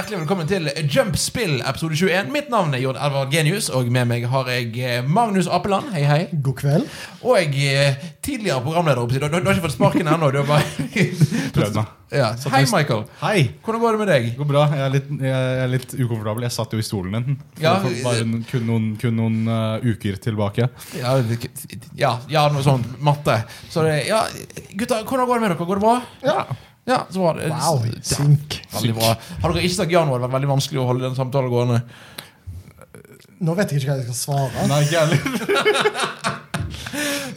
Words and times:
hjertelig 0.00 0.20
velkommen 0.22 0.48
til 0.48 0.68
Jump 0.88 1.16
Spill 1.20 1.58
episode 1.60 1.92
21. 1.98 2.30
Mitt 2.32 2.46
navn 2.48 2.72
er 2.72 2.80
Jord 2.80 2.96
Edvard 2.96 3.32
Genius, 3.34 3.66
og 3.74 3.88
med 3.92 4.06
meg 4.08 4.22
har 4.32 4.48
jeg 4.48 4.70
eh, 4.80 5.00
Magnus 5.04 5.48
Apeland. 5.50 5.90
Hei, 5.92 6.04
hei. 6.08 6.20
God 6.40 6.56
kveld. 6.56 6.86
Og 7.20 7.36
jeg 7.36 7.66
eh, 7.74 8.06
tidligere 8.24 8.62
programleder. 8.64 9.04
Du, 9.10 9.18
du, 9.20 9.26
du 9.28 9.36
har 9.50 9.58
ikke 9.58 9.66
fått 9.66 9.74
sparken 9.76 10.08
ennå. 10.08 10.30
Du 10.32 10.38
har 10.40 10.48
bare 10.48 10.64
Prøvd 11.56 11.76
meg. 11.76 11.90
ja. 12.16 12.30
Hei, 12.54 12.62
Michael. 12.72 13.04
Hei! 13.20 13.42
Hvordan 13.66 13.84
går 13.84 13.98
det 13.98 14.00
med 14.04 14.10
deg? 14.14 14.30
Går 14.38 14.48
bra. 14.54 14.64
Jeg 14.72 14.86
er, 14.86 14.94
litt, 14.96 15.12
jeg 15.26 15.60
er 15.66 15.70
litt 15.74 15.94
ukomfortabel. 15.98 16.48
Jeg 16.48 16.56
satt 16.56 16.78
jo 16.78 16.80
i 16.80 16.86
stolen 16.86 17.18
din 17.18 17.36
for, 17.42 17.66
Ja, 17.66 17.76
for 17.84 18.00
bare 18.06 18.24
en- 18.24 18.40
kun 18.48 18.66
noen, 18.70 18.88
kun 19.02 19.20
noen 19.20 19.38
uh, 19.50 19.84
uker 19.84 20.16
tilbake. 20.30 20.70
Ja, 20.96 21.18
ja, 22.00 22.14
ja 22.32 22.48
noe 22.54 22.64
sånt. 22.64 22.88
Matte. 23.04 23.42
Så 23.68 23.84
det, 23.84 24.00
ja, 24.08 24.24
gutta, 24.72 25.02
hvordan 25.04 25.28
går 25.28 25.36
det 25.36 25.44
med 25.44 25.56
dere? 25.58 25.60
Går 25.74 25.82
det 25.82 25.88
bra? 25.90 25.96
Ja. 26.24 26.48
Ja, 26.90 27.00
så 27.08 27.22
var 27.22 27.38
Det- 27.38 27.50
Wow, 27.54 27.84
sink. 28.02 28.60
Veldig 28.74 28.94
bra. 28.98 29.14
Har 29.44 29.52
dere 29.54 29.62
ikke 29.62 29.78
sagt 29.78 29.92
ja 29.94 30.02
nå, 30.04 30.12
har 30.12 30.18
det 30.20 30.26
vært 30.28 30.36
veldig 30.40 30.50
vanskelig 30.56 30.80
å 30.82 30.86
holde 30.90 31.06
den 31.06 31.14
samtalen 31.18 31.52
gående. 31.52 31.82
Nå 33.40 33.54
vet 33.56 33.70
jeg 33.72 33.80
ikke 33.80 33.94
hva 33.94 34.00
jeg 34.02 34.10
skal 34.10 34.18
svare. 34.20 34.66
Nei, 34.68 34.82
ikke 34.84 35.04
heller. 35.06 35.20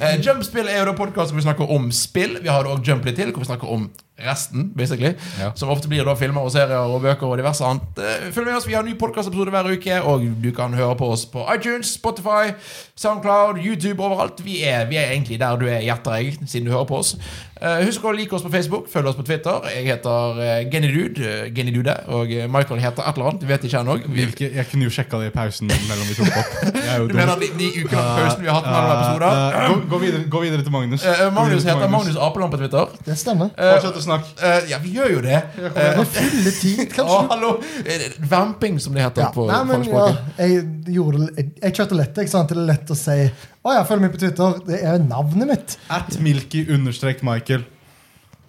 Eh, 0.04 0.18
Jumpspill 0.20 0.68
er 0.68 0.80
jo 0.82 0.88
da 0.90 0.94
podkast 0.98 1.30
hvor 1.32 1.38
vi 1.38 1.44
snakker 1.46 1.70
om 1.72 1.86
spill. 1.94 2.40
Vi 2.42 2.50
har 2.50 2.66
òg 2.68 2.82
Jump 2.88 3.06
litt 3.06 3.16
til, 3.20 3.30
hvor 3.32 3.44
vi 3.44 3.48
snakker 3.48 3.70
om 3.72 3.86
resten. 4.20 4.72
basically 4.76 5.16
Ja. 5.40 5.52
Som 5.56 5.70
ofte 5.70 5.88
blir 5.88 6.04
da 6.06 6.14
filmer 6.16 6.42
og 6.46 6.52
serier 6.52 6.78
og 6.78 7.02
bøker 7.02 7.28
og 7.28 7.38
diverse 7.38 7.64
annet. 7.66 7.82
Eh, 7.98 8.32
Følg 8.32 8.46
med 8.46 8.56
oss, 8.56 8.68
Vi 8.68 8.74
har 8.74 8.84
en 8.84 8.90
ny 8.90 8.98
podkastepisode 9.00 9.50
hver 9.50 9.72
uke, 9.74 10.02
og 10.04 10.22
du 10.44 10.52
kan 10.52 10.74
høre 10.74 10.96
på 10.96 11.10
oss 11.12 11.26
på 11.26 11.46
iTunes, 11.56 11.94
Spotify, 11.94 12.54
Soundcloud, 12.96 13.58
YouTube, 13.66 14.00
overalt. 14.04 14.44
Vi 14.46 14.64
er, 14.64 14.86
vi 14.86 14.96
er 14.98 15.12
egentlig 15.12 15.40
der 15.40 15.56
du 15.58 15.66
er, 15.66 15.80
gjetter 15.82 16.12
jeg, 16.20 16.38
siden 16.48 16.66
du 16.68 16.72
hører 16.72 16.86
på 16.86 16.98
oss. 17.02 17.16
Eh, 17.64 17.86
Husk 17.86 18.04
å 18.04 18.12
like 18.12 18.34
oss 18.36 18.44
på 18.44 18.52
Facebook, 18.52 18.90
følg 18.92 19.08
oss 19.08 19.16
på 19.16 19.24
Twitter. 19.26 19.62
Jeg 19.74 19.86
heter 19.88 20.38
uh, 20.38 20.72
Genidude, 20.72 21.24
eh, 21.24 21.52
Genidude, 21.56 21.94
og 22.08 22.32
eh, 22.32 22.48
Michael 22.52 22.80
heter 22.84 23.04
et 23.08 23.16
eller 23.16 23.30
annet. 23.32 23.48
Vet 23.48 23.64
ikke 23.64 23.80
ennå. 23.80 23.98
Vi- 24.08 24.50
jeg 24.54 24.66
kunne 24.72 24.84
jo 24.84 24.90
sjekka 24.94 25.18
det 25.22 25.28
i 25.32 25.34
pausen 25.36 25.68
mellom 25.68 26.06
vi 26.10 26.14
tok 26.18 26.28
opp. 26.38 26.76
Jeg 26.76 26.90
er 26.94 26.98
jo 27.00 27.08
Du 27.12 27.16
mener 27.16 27.36
de, 27.40 27.50
de 27.60 27.70
ukene 27.84 28.04
pausen 28.20 28.42
vi 28.44 28.48
har 28.52 28.60
hatt 28.60 28.68
mellom 28.68 28.92
episoder? 28.98 29.28
Uh, 29.32 29.58
uh, 29.58 29.68
gå, 29.74 29.90
gå, 29.96 29.98
videre, 30.04 30.24
gå 30.30 30.42
videre 30.44 30.64
til 30.68 30.72
Magnus. 30.76 31.06
Eh, 31.06 31.24
Magnus 31.34 31.64
videre 31.64 31.64
til 31.64 31.82
heter 31.82 31.94
Magnus 31.98 32.20
Apeland 32.30 32.52
på 32.52 32.58
Twitter. 32.62 32.86
Det 33.08 33.18
stemmer. 33.18 33.50
Eh, 33.58 33.72
Fortsett 34.14 34.44
Uh. 34.44 34.50
Eh, 34.50 34.70
ja, 34.72 34.80
vi 34.84 34.94
gjør 34.98 35.12
jo 35.16 35.22
det. 35.26 35.40
Eh, 35.60 35.98
Med 35.98 36.08
fylletid, 36.14 36.82
å, 36.84 36.88
kanskje? 36.96 37.20
hallo! 37.34 37.52
Eh, 37.86 38.06
Vamping, 38.32 38.80
som 38.84 38.96
det 38.96 39.06
heter 39.06 39.26
Ja. 39.28 39.32
på 39.36 39.48
Nei, 39.50 39.60
men 39.70 39.86
ja, 39.90 40.06
jeg, 40.40 40.64
gjorde 40.96 41.28
jeg, 41.38 41.52
jeg 41.62 41.78
kjørte 41.80 42.00
lett. 42.00 42.24
Jeg 42.24 42.32
sant? 42.34 42.54
det 42.54 42.60
er 42.60 42.68
lett 42.74 42.94
å 42.94 42.98
si 42.98 43.20
Å 43.64 43.78
ja, 43.78 43.84
følg 43.88 44.04
meg 44.04 44.16
på 44.16 44.24
Twitter. 44.24 44.58
Det 44.68 44.82
er 44.84 45.04
navnet 45.06 45.50
mitt. 45.50 45.78
At 45.94 46.18
Milky 46.24 46.66
understrekt 46.74 47.24
Michael. 47.24 47.64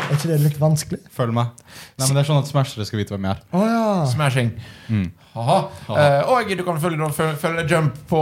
Er 0.03 0.17
ikke 0.17 0.29
det 0.33 0.41
litt 0.43 0.57
vanskelig? 0.59 0.99
Følg 1.15 1.35
meg. 1.37 1.53
Nei, 1.95 2.07
men 2.09 2.17
Det 2.17 2.25
er 2.25 2.27
sånn 2.29 2.41
at 2.43 2.49
smashere 2.51 2.87
skal 2.89 3.01
vite 3.01 3.15
hvem 3.15 3.29
jeg 3.29 3.37
er. 3.37 3.45
Oh, 3.55 3.63
ja. 3.63 3.85
Smashing. 4.11 4.51
Mm. 4.91 5.07
Aha. 5.35 5.59
Aha. 5.89 5.95
Uh, 5.95 6.33
og 6.35 6.51
du 6.51 6.63
kan 6.67 6.81
følge, 6.83 7.09
følge, 7.15 7.37
følge 7.43 7.65
Jump 7.71 7.97
på 8.11 8.21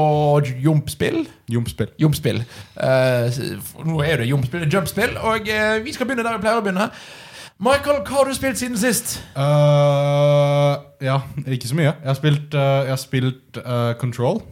Jumpspill. 0.64 1.24
Jumpspill. 1.52 1.90
jumpspill. 2.00 2.42
Uh, 2.76 3.40
nå 3.88 3.98
er 4.04 4.22
det 4.22 4.28
Jumpspill, 4.30 4.68
Jumpspill, 4.72 5.16
og 5.20 5.48
uh, 5.48 5.74
vi 5.84 5.96
skal 5.96 6.08
begynne 6.08 6.24
der 6.28 6.38
vi 6.38 6.44
pleier 6.44 6.60
å 6.60 6.64
begynne. 6.64 6.88
Michael, 7.60 8.00
hva 8.06 8.16
har 8.16 8.28
du 8.28 8.34
spilt 8.34 8.58
siden 8.58 8.78
sist? 8.80 9.18
Uh, 9.36 10.80
ja, 11.04 11.18
ikke 11.46 11.68
så 11.68 11.76
mye. 11.78 11.92
Jeg 11.92 12.08
har 12.08 12.18
spilt, 12.18 12.54
uh, 12.56 12.82
jeg 12.86 12.92
har 12.94 13.00
spilt 13.02 13.60
uh, 13.60 13.92
Control. 14.00 14.42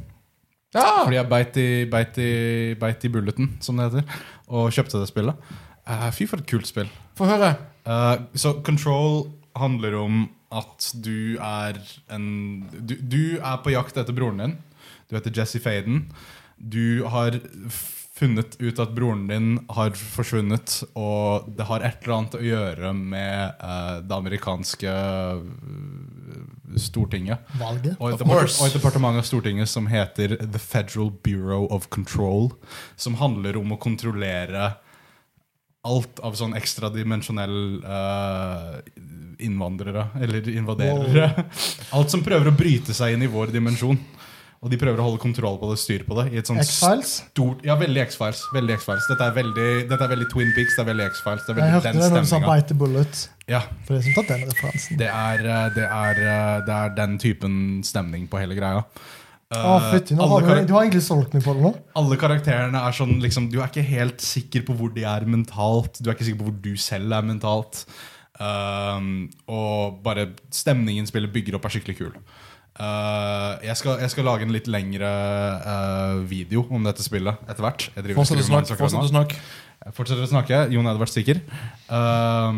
Ja, 0.75 1.03
Fordi 1.03 1.17
jeg 1.17 1.29
beit 1.31 1.57
i, 1.59 1.69
beit, 1.91 2.19
i, 2.23 2.75
beit 2.79 3.05
i 3.05 3.11
bulleten, 3.11 3.57
som 3.65 3.81
det 3.81 3.89
heter, 3.89 4.21
og 4.47 4.71
kjøpte 4.71 5.01
det 5.01 5.09
spillet. 5.11 5.49
Fy, 6.15 6.29
for 6.31 6.39
et 6.39 6.47
kult 6.47 6.69
spill. 6.69 6.87
Få 7.19 7.27
høre. 7.27 7.57
Så 8.39 8.53
Control 8.63 9.25
handler 9.59 9.97
om 9.99 10.29
at 10.55 10.93
du 11.03 11.39
er 11.43 11.79
en 12.15 12.29
du, 12.71 12.95
du 13.03 13.23
er 13.39 13.59
på 13.65 13.73
jakt 13.75 13.99
etter 13.99 14.15
broren 14.15 14.39
din. 14.45 14.55
Du 15.11 15.17
heter 15.17 15.35
Jesse 15.35 15.59
Faden. 15.59 16.05
Du 16.55 17.03
har 17.11 17.35
funnet 18.21 18.57
ut 18.61 18.81
at 18.83 18.93
broren 18.93 19.25
din 19.31 19.53
har 19.73 19.95
forsvunnet, 19.97 20.83
og 20.99 21.49
det 21.57 21.67
har 21.71 21.85
et 21.87 22.03
eller 22.05 22.17
annet 22.19 22.37
å 22.37 22.43
gjøre 22.45 22.93
med 22.97 23.63
eh, 23.65 23.97
det 24.05 24.17
amerikanske 24.17 24.93
eh, 24.93 25.41
Stortinget. 26.81 27.49
Valget. 27.59 27.97
Og 27.99 28.13
et, 28.15 28.23
og 28.23 28.67
et 28.69 28.77
departement 28.77 29.19
av 29.19 29.27
Stortinget 29.27 29.71
som 29.73 29.89
heter 29.91 30.37
The 30.39 30.61
Federal 30.63 31.11
Bureau 31.25 31.67
of 31.75 31.89
Control. 31.91 32.53
Som 32.95 33.19
handler 33.19 33.59
om 33.59 33.75
å 33.75 33.81
kontrollere 33.81 34.69
alt 35.89 36.21
av 36.23 36.37
sånn 36.39 36.55
ekstradimensjonell 36.55 37.59
uh, 37.83 38.79
innvandrere. 39.43 40.07
Eller 40.23 40.47
invaderere. 40.53 41.47
Alt 41.97 42.15
som 42.15 42.23
prøver 42.23 42.53
å 42.53 42.57
bryte 42.57 42.95
seg 42.95 43.17
inn 43.17 43.27
i 43.27 43.33
vår 43.33 43.51
dimensjon. 43.57 43.99
Og 44.61 44.69
de 44.69 44.77
prøver 44.77 45.01
å 45.01 45.05
holde 45.07 45.21
kontroll 45.23 45.55
på 45.57 45.71
det, 45.71 45.79
styr 45.81 46.03
på 46.05 46.17
det. 46.19 46.27
I 46.35 46.41
et 46.43 46.49
sånt 46.51 46.61
X-Files. 46.61 47.13
stort 47.31 47.63
Ja, 47.65 47.79
veldig 47.81 48.03
X-Files. 48.03 48.43
Veldig 48.53 48.75
X-Files 48.77 49.07
Dette, 49.09 49.29
er 49.31 49.37
veldig, 49.39 49.69
dette 49.89 50.05
er 50.05 50.11
veldig 50.11 50.27
Twin 50.35 50.51
Peaks. 50.57 50.75
Det 50.77 50.83
er 50.83 50.89
veldig 50.91 51.07
X-Files. 51.15 51.47
Det 51.47 51.55
er 51.55 51.61
Jeg 51.63 51.75
hørte 51.77 51.93
den 51.95 52.03
det 52.03 52.11
noen 52.13 52.29
sa 52.29 52.41
'bite 52.45 52.69
the 52.69 52.77
bullet'. 52.83 53.23
Ja, 53.49 53.63
For 53.87 53.95
det 53.95 54.03
er 54.03 54.05
som 54.05 54.19
tatt 54.19 54.29
den 54.29 54.45
referansen. 54.51 54.99
det 55.01 55.09
er, 55.09 55.47
eh, 55.47 55.71
det, 55.75 55.87
er, 55.87 56.21
eh, 56.35 56.61
det 56.67 56.75
er 56.77 56.93
den 56.99 57.17
typen 57.19 57.55
stemning 57.83 58.29
på 58.29 58.39
hele 58.39 58.55
greia. 58.55 58.85
Eh, 59.51 59.91
fytti, 59.91 60.15
nå 60.15 60.29
har 60.29 60.45
du, 60.45 60.67
du 60.69 60.75
har 60.77 60.85
egentlig 60.85 61.03
solgt 61.03 61.33
meg 61.35 61.43
for 61.43 61.55
det 61.55 61.65
nå. 61.65 61.73
alle 61.97 62.17
karakterene 62.21 62.85
er 62.87 62.93
sånn 62.95 63.17
liksom, 63.19 63.49
Du 63.51 63.59
er 63.59 63.67
ikke 63.67 63.83
helt 63.83 64.21
sikker 64.21 64.63
på 64.63 64.77
hvor 64.77 64.93
de 64.95 65.03
er 65.03 65.25
mentalt. 65.25 65.99
Du 65.99 66.11
er 66.11 66.15
ikke 66.15 66.29
sikker 66.29 66.45
på 66.45 66.53
hvor 66.53 66.61
du 66.63 66.77
selv 66.77 67.17
er 67.17 67.23
mentalt. 67.23 67.87
Um, 68.41 69.29
og 69.49 69.99
bare 70.05 70.31
stemningen 70.55 71.09
spillet 71.09 71.33
bygger 71.33 71.57
opp, 71.57 71.65
er 71.65 71.75
skikkelig 71.75 71.99
kul. 71.99 72.15
Uh, 72.81 73.59
jeg, 73.67 73.77
skal, 73.77 73.99
jeg 74.01 74.13
skal 74.15 74.25
lage 74.25 74.47
en 74.47 74.55
litt 74.55 74.69
lengre 74.73 75.09
uh, 75.61 76.21
video 76.25 76.63
om 76.73 76.87
dette 76.87 77.05
spillet 77.05 77.43
etter 77.45 77.67
hvert. 77.67 77.89
Fortsett 78.17 78.41
å 78.41 78.47
snakke. 78.47 78.79
Fortsett 78.81 79.05
å 79.05 79.11
snakke. 79.11 79.41
Fortsetter 79.97 80.25
å 80.25 80.31
snakke. 80.31 80.63
Jon 80.73 80.89
Edvard 80.89 81.13
stikker. 81.13 81.43
Uh, 81.93 82.53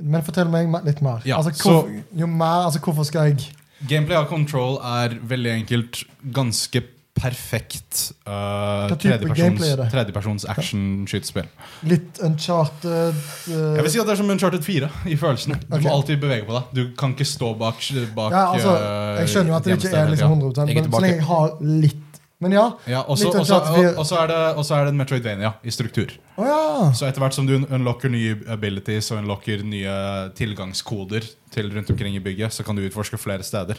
Men 0.00 0.22
fortell 0.26 0.50
meg 0.50 0.70
litt 0.86 1.02
mer. 1.04 1.22
Ja, 1.28 1.38
altså, 1.40 1.54
så- 1.58 2.02
jo 2.14 2.26
mer, 2.30 2.66
altså, 2.68 2.82
hvorfor 2.84 3.06
skal 3.06 3.30
jeg 3.32 3.50
gameplay 3.88 4.16
av 4.18 4.28
Control 4.28 4.78
er 4.84 5.14
veldig 5.24 5.52
enkelt. 5.62 6.04
Ganske 6.36 6.82
perfekt 7.20 8.12
uh, 8.24 8.88
er 8.88 9.20
det? 9.28 9.86
tredjepersons 9.92 10.46
action-skytespill. 10.48 11.48
Litt 11.90 12.20
uncharted 12.24 13.14
uh, 13.14 13.54
Jeg 13.76 13.84
vil 13.84 13.92
si 13.92 14.02
at 14.02 14.08
det 14.08 14.14
er 14.14 14.20
som 14.22 14.32
Uncharted 14.32 14.64
4 14.64 14.90
i 15.12 15.16
følelsen. 15.20 15.56
Du 15.60 15.74
okay. 15.76 15.86
må 15.86 15.94
alltid 15.94 16.20
bevege 16.22 16.46
på 16.48 16.56
deg. 16.56 16.70
Du 16.76 16.94
kan 16.98 17.16
ikke 17.16 17.28
stå 17.28 17.52
bak, 17.60 17.82
bak 18.16 18.36
Ja, 18.36 18.44
altså, 18.54 18.76
eh, 18.76 19.18
jeg 19.20 19.34
skjønner 19.34 19.52
jo 19.52 19.58
at 19.58 19.66
det 19.66 19.76
ikke 19.76 19.96
er 19.96 20.14
liksom 20.14 20.38
100 20.38 20.70
Jeg 20.70 20.78
er 20.78 20.80
men 20.80 20.94
så 20.94 21.02
lenge 21.04 21.18
jeg 21.18 21.28
har 21.28 21.58
litt 21.60 22.20
Men 22.40 22.54
ja. 22.56 22.66
Ja, 22.88 23.00
og 23.04 23.18
så 23.20 23.28
Litt 23.28 23.34
og 23.36 23.44
så- 23.44 23.58
Uncharted 23.58 23.74
4. 23.76 23.90
og- 23.90 23.98
og 24.00 24.06
så 24.08 24.16
er 24.22 24.26
det- 24.30 24.70
er 24.70 24.84
det 24.84 24.92
en 24.94 24.96
Metroidvania 24.96 25.52
i 25.62 25.70
struktur. 25.70 26.08
Oh, 26.38 26.46
ja. 26.46 26.92
Så 26.96 27.04
etter 27.06 27.20
hvert 27.20 27.34
som 27.34 27.46
du 27.46 27.58
unlocker 27.58 28.08
nye 28.08 28.38
abilities 28.48 29.10
og 29.10 29.18
unlocker 29.18 29.62
nye 29.62 30.30
tilgangskoder 30.34 31.28
til 31.52 31.68
rundt 31.74 31.90
omkring 31.90 32.16
i 32.16 32.18
bygget, 32.18 32.52
så 32.52 32.64
kan 32.64 32.76
du 32.76 32.82
utforske 32.82 33.18
flere 33.18 33.42
steder. 33.42 33.76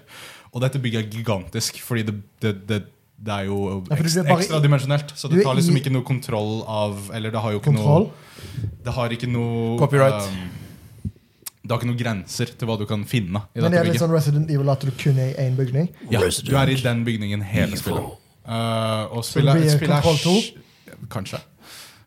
Og 0.53 0.61
dette 0.61 0.77
bygget 0.79 1.05
er 1.05 1.09
gigantisk, 1.09 1.81
fordi 1.81 2.03
det, 2.03 2.21
det, 2.41 2.67
det, 2.67 2.83
det 3.21 3.33
er 3.35 3.45
jo 3.49 3.57
Ja, 3.89 3.97
ekstra, 3.97 4.01
dimensjonelt 4.01 4.39
ekstradimensjonelt. 4.41 5.13
Så 5.19 5.29
du 5.29 5.35
det 5.37 5.43
tar 5.45 5.57
liksom 5.59 5.77
ikke 5.77 5.91
noe 5.93 6.05
kontroll 6.07 6.63
av 6.65 7.11
Eller 7.13 7.33
det 7.33 7.41
har 7.43 7.53
jo 7.53 7.59
ikke 7.61 7.69
Kontroll. 7.73 8.07
noe 8.09 8.71
Det 8.87 8.93
har 8.95 9.13
ikke 9.17 9.29
noe 9.29 9.77
Copyright. 9.81 10.25
um, 10.31 10.49
det 11.61 11.69
har 11.69 11.77
ikke 11.77 11.91
noen 11.91 11.99
grenser 11.99 12.49
til 12.57 12.67
hva 12.67 12.77
du 12.81 12.87
kan 12.89 13.03
finne 13.05 13.43
i 13.53 13.61
Men 13.61 13.67
dette 13.67 13.77
er 13.77 13.85
det 13.85 13.91
bygget. 13.91 14.01
sånn 14.01 14.15
Resident 14.15 14.49
Evil 14.49 14.71
at 14.73 14.81
du 14.81 14.91
kun 14.97 15.19
er 15.21 15.29
i 15.35 15.45
én 15.45 15.55
bygning? 15.59 15.91
Ja, 16.09 16.19
du 16.25 16.55
er 16.57 16.71
i 16.73 16.79
den 16.81 17.03
bygningen 17.05 17.43
hele 17.45 17.77
spillet. 17.77 18.17
Uh, 18.41 19.05
og 19.13 19.21
Så 19.23 19.37
spillet, 19.37 19.61
blir 19.61 19.69
spillet 19.69 19.95
er 19.99 20.01
Control 20.01 20.41
2? 20.41 21.05
Kanskje. 21.13 21.39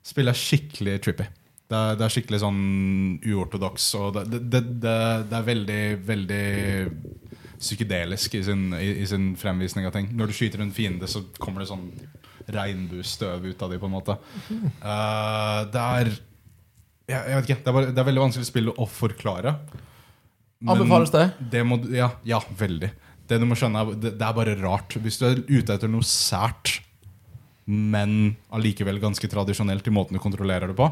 Spillet 0.05 0.35
er 0.35 0.41
skikkelig 0.41 0.97
trippy. 1.07 1.29
Det 1.71 1.79
er, 1.79 1.95
det 1.97 2.05
er 2.05 2.13
skikkelig 2.13 2.41
sånn 2.43 2.59
uortodoks. 3.25 3.87
Og 4.03 4.11
det, 4.19 4.25
det, 4.35 4.41
det, 4.53 4.63
det, 4.83 4.97
det 5.31 5.39
er 5.39 5.47
veldig, 5.47 5.81
veldig 6.11 6.43
psykedelisk 7.59 8.37
i 8.39 8.43
sin, 8.47 8.69
i, 8.77 8.91
i 9.03 9.09
sin 9.09 9.33
fremvisning 9.41 9.89
av 9.89 9.95
ting. 9.97 10.11
Når 10.17 10.31
du 10.31 10.37
skyter 10.37 10.63
en 10.65 10.75
fiende, 10.75 11.09
så 11.11 11.25
kommer 11.39 11.63
det 11.63 11.71
sånn 11.71 11.89
regnbuestøv 12.55 13.47
ut 13.49 13.63
av 13.65 13.73
dem, 13.73 13.81
på 13.81 13.89
en 13.89 13.95
måte. 13.95 14.17
Uh, 14.83 15.65
det 15.73 15.83
er 15.83 16.13
jeg, 17.05 17.21
jeg 17.21 17.37
vet 17.37 17.49
ikke, 17.49 17.61
det 17.61 17.69
er, 17.69 17.77
bare, 17.77 17.93
det 17.93 18.01
er 18.01 18.07
veldig 18.09 18.23
vanskelig 18.23 18.49
spill 18.49 18.71
å 18.73 18.87
forklare. 18.89 19.59
Anbefales 20.65 21.13
det? 21.13 21.25
det 21.53 21.65
må, 21.69 21.77
ja, 21.93 22.09
ja, 22.25 22.41
veldig. 22.57 22.89
Det 23.29 23.39
du 23.41 23.45
må 23.49 23.57
skjønne 23.59 23.83
er, 23.83 23.97
det, 24.01 24.15
det 24.21 24.25
er 24.25 24.37
bare 24.37 24.57
rart. 24.61 24.97
Hvis 25.05 25.21
du 25.21 25.27
er 25.29 25.43
ute 25.51 25.77
etter 25.77 25.91
noe 25.93 26.05
sært, 26.09 26.79
men 27.69 28.35
allikevel 28.53 29.01
ganske 29.01 29.29
tradisjonelt 29.29 29.87
i 29.89 29.93
måten 29.93 30.17
du 30.17 30.23
kontrollerer 30.23 30.73
det 30.73 30.79
på, 30.81 30.91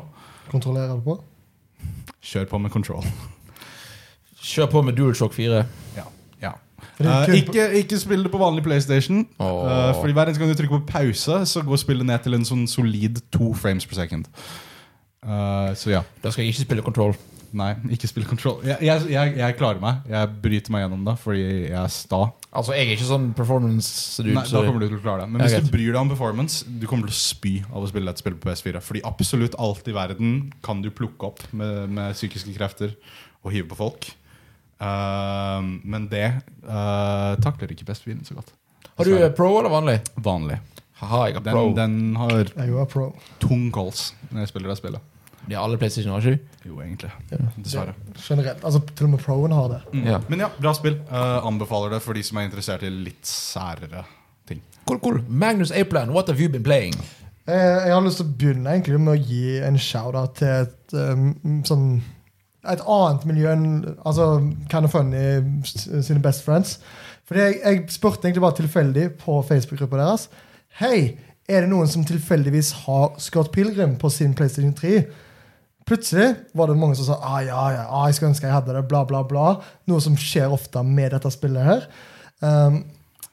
Kontrollerer 0.53 0.99
det 0.99 1.05
på? 1.07 1.15
kjør 2.23 2.49
på 2.51 2.59
med 2.61 2.73
control. 2.75 3.07
Kjør 4.43 4.69
på 4.73 4.83
med 4.85 4.97
DualShock 4.99 5.33
4. 5.37 5.61
Ja, 5.97 6.05
kun- 6.99 7.35
ikke, 7.39 7.69
ikke 7.83 7.99
spill 7.99 8.23
det 8.27 8.33
på 8.33 8.41
vanlig 8.43 8.65
PlayStation. 8.67 9.27
Oh. 9.39 9.65
Uh, 9.65 9.95
fordi 10.01 10.13
Hver 10.13 10.29
eneste 10.29 10.43
gang 10.43 10.53
du 10.53 10.59
trykker 10.59 10.83
på 10.83 10.93
pause, 10.93 11.41
så 11.47 11.65
går 11.67 11.81
spillet 11.81 12.07
ned 12.07 12.23
til 12.23 12.35
en 12.35 12.45
sånn 12.45 12.67
solid 12.69 13.23
to 13.33 13.53
frames 13.55 13.87
per 13.87 13.95
second. 14.03 14.29
Uh, 15.23 15.73
så 15.79 15.95
ja. 15.95 16.03
Da 16.23 16.31
skal 16.31 16.45
jeg 16.45 16.55
ikke 16.55 16.67
spille 16.67 16.83
Control. 16.83 17.15
Nei, 17.53 17.73
ikke 17.93 18.09
spille 18.09 18.27
Control. 18.27 18.63
Jeg, 18.65 18.79
jeg, 18.81 19.09
jeg, 19.13 19.35
jeg 19.37 19.57
klarer 19.59 19.81
meg. 19.83 20.07
Jeg 20.09 20.31
bryter 20.45 20.73
meg 20.73 20.87
gjennom 20.87 21.03
det 21.05 21.17
fordi 21.21 21.43
jeg 21.43 21.77
er 21.77 21.91
sta. 21.93 22.23
Altså, 22.53 22.73
jeg 22.77 22.87
er 22.87 22.95
ikke 22.97 23.09
sånn 23.09 23.27
performance-dude. 23.37 24.35
Nei, 24.37 24.45
da 24.49 24.63
kommer 24.65 24.81
du 24.81 24.89
til 24.89 24.99
å 24.99 25.03
klare 25.05 25.25
det. 25.25 25.33
Men 25.35 25.45
hvis 25.45 25.59
du 25.61 25.69
bryr 25.73 25.93
deg 25.93 26.01
om 26.01 26.13
performance, 26.13 26.65
du 26.65 26.87
kommer 26.89 27.09
til 27.09 27.17
å 27.17 27.21
spy 27.21 27.55
av 27.69 27.85
å 27.85 27.91
spille 27.93 28.13
et 28.13 28.25
spill 28.25 28.39
på 28.41 28.49
PS4. 28.49 28.83
Fordi 28.85 29.05
absolutt 29.09 29.57
alt 29.61 29.89
i 29.89 29.97
verden 29.97 30.35
kan 30.65 30.81
du 30.85 30.91
plukke 30.93 31.29
opp 31.29 31.45
med, 31.53 31.93
med 31.93 32.17
psykiske 32.17 32.57
krefter 32.57 32.97
og 33.45 33.53
hive 33.55 33.69
på 33.73 33.79
folk. 33.85 34.09
Ehm, 34.83 35.71
men 35.85 36.09
det 36.11 36.27
uh, 36.67 37.39
takler 37.43 37.71
ikke 37.75 37.87
PS4 37.89 38.19
så 38.27 38.35
godt. 38.39 38.53
Har 38.97 39.09
du 39.09 39.15
eh, 39.17 39.31
pro 39.35 39.53
eller 39.61 39.71
vanlig? 39.73 40.01
Vanlig. 40.21 40.59
Haha, 41.03 41.25
jeg 41.31 41.39
har 41.39 41.47
pro. 41.47 41.69
Den, 41.75 41.97
den 41.97 42.17
har 42.17 42.35
Jeg 42.45 42.89
pro. 42.91 43.09
tung 43.43 43.71
calls 43.75 44.13
når 44.31 44.45
jeg 44.45 44.53
spiller 44.53 44.73
det 44.73 44.79
spillet. 44.79 45.09
Det 45.43 45.57
er 45.57 45.59
alle 45.59 45.79
PlayStation, 45.79 46.13
har 46.13 46.23
ikke 46.23 46.69
Jo, 46.69 46.77
egentlig. 46.81 47.11
Dessverre. 47.57 47.95
Generelt. 48.15 48.61
Altså, 48.63 48.81
til 48.95 49.09
og 49.09 49.11
med 49.17 49.23
proen 49.25 49.55
har 49.57 49.73
det. 49.73 49.81
Mm. 49.93 50.05
Ja. 50.07 50.21
Men 50.31 50.45
ja, 50.45 50.51
bra 50.61 50.75
spill. 50.79 51.01
Uh, 51.11 51.41
anbefaler 51.49 51.97
det 51.97 52.03
for 52.05 52.15
de 52.15 52.23
som 52.23 52.39
er 52.39 52.47
interessert 52.47 52.85
i 52.87 52.91
litt 52.93 53.27
særere 53.27 54.05
ting. 54.47 54.63
Cool, 54.87 55.01
cool. 55.03 55.19
Magnus 55.27 55.73
Aplan, 55.75 56.13
what 56.15 56.31
have 56.31 56.39
you 56.39 56.49
been 56.53 56.63
playing? 56.63 56.95
Eh, 57.47 57.87
Jeg 57.89 57.91
har 57.91 58.05
lyst 58.07 58.21
til 58.23 58.29
å 58.29 58.37
begynne 58.39 58.71
egentlig 58.77 59.01
med 59.03 59.17
å 59.17 59.19
gi 59.19 59.59
en 59.67 59.79
shout-out 59.79 60.37
til 60.39 60.53
et 60.63 60.95
um, 60.95 61.63
sånn 61.67 61.87
et 62.63 62.83
annet 62.87 63.25
miljø 63.27 63.51
enn 63.51 63.67
altså, 64.07 64.37
Kind 64.71 64.87
of 64.87 64.95
Funny 64.95 65.25
sine 65.67 66.23
best 66.23 66.45
friends. 66.47 66.79
Fordi 67.27 67.41
jeg, 67.41 67.59
jeg 67.65 67.83
spurte 67.95 68.29
egentlig 68.29 68.45
bare 68.45 68.59
tilfeldig 68.61 69.11
på 69.23 69.41
Facebook-gruppa 69.49 70.01
deres 70.01 70.29
Hei, 70.81 71.19
er 71.51 71.65
det 71.65 71.71
noen 71.71 71.91
som 71.91 72.05
tilfeldigvis 72.07 72.71
har 72.87 73.13
Scott 73.21 73.51
Pilgrim 73.53 73.99
på 74.01 74.09
sin 74.13 74.33
PlayStation 74.35 74.73
3? 74.75 75.03
Plutselig 75.89 76.31
var 76.57 76.71
det 76.71 76.79
mange 76.79 76.97
som 76.97 77.11
sa 77.11 77.19
ah, 77.27 77.41
ja, 77.45 77.63
ja, 77.75 77.85
ah, 77.91 78.07
jeg 78.09 78.17
skulle 78.17 78.31
ønske 78.33 78.47
jeg 78.47 78.55
hadde 78.55 78.75
det, 78.77 78.87
bla, 78.89 79.03
bla, 79.09 79.21
bla. 79.27 79.47
Noe 79.91 80.01
som 80.01 80.17
skjer 80.17 80.55
ofte 80.55 80.85
med 80.87 81.13
dette 81.13 81.33
spillet 81.35 81.67
her. 81.67 81.87
Um, 82.41 82.83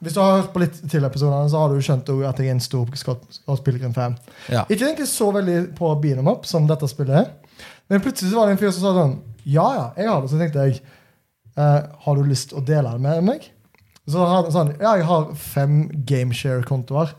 hvis 0.00 0.16
du 0.16 0.20
har 0.22 0.38
hørt 0.38 0.52
på 0.54 0.62
litt 0.62 0.78
til 0.90 1.04
episodene, 1.04 1.48
så 1.52 1.60
har 1.62 1.72
du 1.72 1.84
skjønt 1.84 2.08
at 2.08 2.40
jeg 2.40 2.48
er 2.48 2.56
en 2.56 2.62
stor 2.64 2.88
Scott, 2.96 3.24
Scott 3.36 3.62
Pilgrim-fan. 3.66 4.16
Ja. 4.48 4.64
Ikke 4.66 4.88
egentlig 4.88 5.08
så 5.12 5.28
veldig 5.36 5.58
på 5.78 5.92
Beanum 6.02 6.30
up 6.32 6.48
som 6.48 6.68
dette 6.68 6.88
spillet 6.90 7.20
er. 7.20 7.28
Men 7.90 8.02
plutselig 8.04 8.32
så 8.32 8.40
var 8.40 8.48
det 8.48 8.56
en 8.56 8.62
fyr 8.62 8.74
som 8.74 8.84
sa 8.84 8.92
sånn 8.96 9.16
Ja, 9.44 9.66
ja, 9.76 9.86
jeg 9.98 10.10
har 10.10 10.20
det. 10.22 10.30
Så 10.32 10.40
tenkte 10.40 10.66
jeg 10.66 10.82
eh, 11.56 11.80
Har 12.04 12.18
du 12.18 12.28
lyst 12.28 12.54
å 12.54 12.62
dele 12.64 12.94
det 12.94 13.02
med 13.06 13.26
meg? 13.26 13.48
Så 14.10 14.26
han 14.26 14.52
sånn 14.54 14.74
Ja, 14.78 14.94
jeg 14.98 15.08
har 15.08 15.32
fem 15.38 15.82
gameshare-kontoer. 16.08 17.14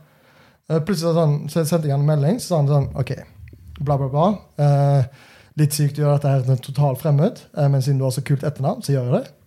Eh, 0.71 0.79
plutselig 0.79 1.09
så, 1.09 1.17
sånn, 1.17 1.35
så 1.51 1.65
sendte 1.67 1.89
jeg 1.89 1.95
han 1.95 2.05
en 2.05 2.09
melding, 2.09 2.39
så 2.39 2.53
sa 2.53 2.61
han 2.61 2.71
sånn 2.71 2.89
OK, 2.99 3.13
bla, 3.81 3.97
bla, 3.99 4.09
bla. 4.11 4.27
Eh, 4.61 5.27
litt 5.59 5.75
sykt 5.75 5.99
å 5.99 6.05
gjøre 6.05 6.17
dette 6.17 6.33
her 6.33 6.45
til 6.45 6.55
en 6.55 6.65
total 6.67 6.99
fremmed, 6.99 7.41
eh, 7.57 7.69
men 7.71 7.83
siden 7.83 7.99
du 7.99 8.07
har 8.07 8.15
så 8.15 8.23
kult 8.25 8.45
etternavn, 8.47 8.83
så 8.85 8.95
gjør 8.95 9.09
jeg 9.09 9.19
det. 9.19 9.37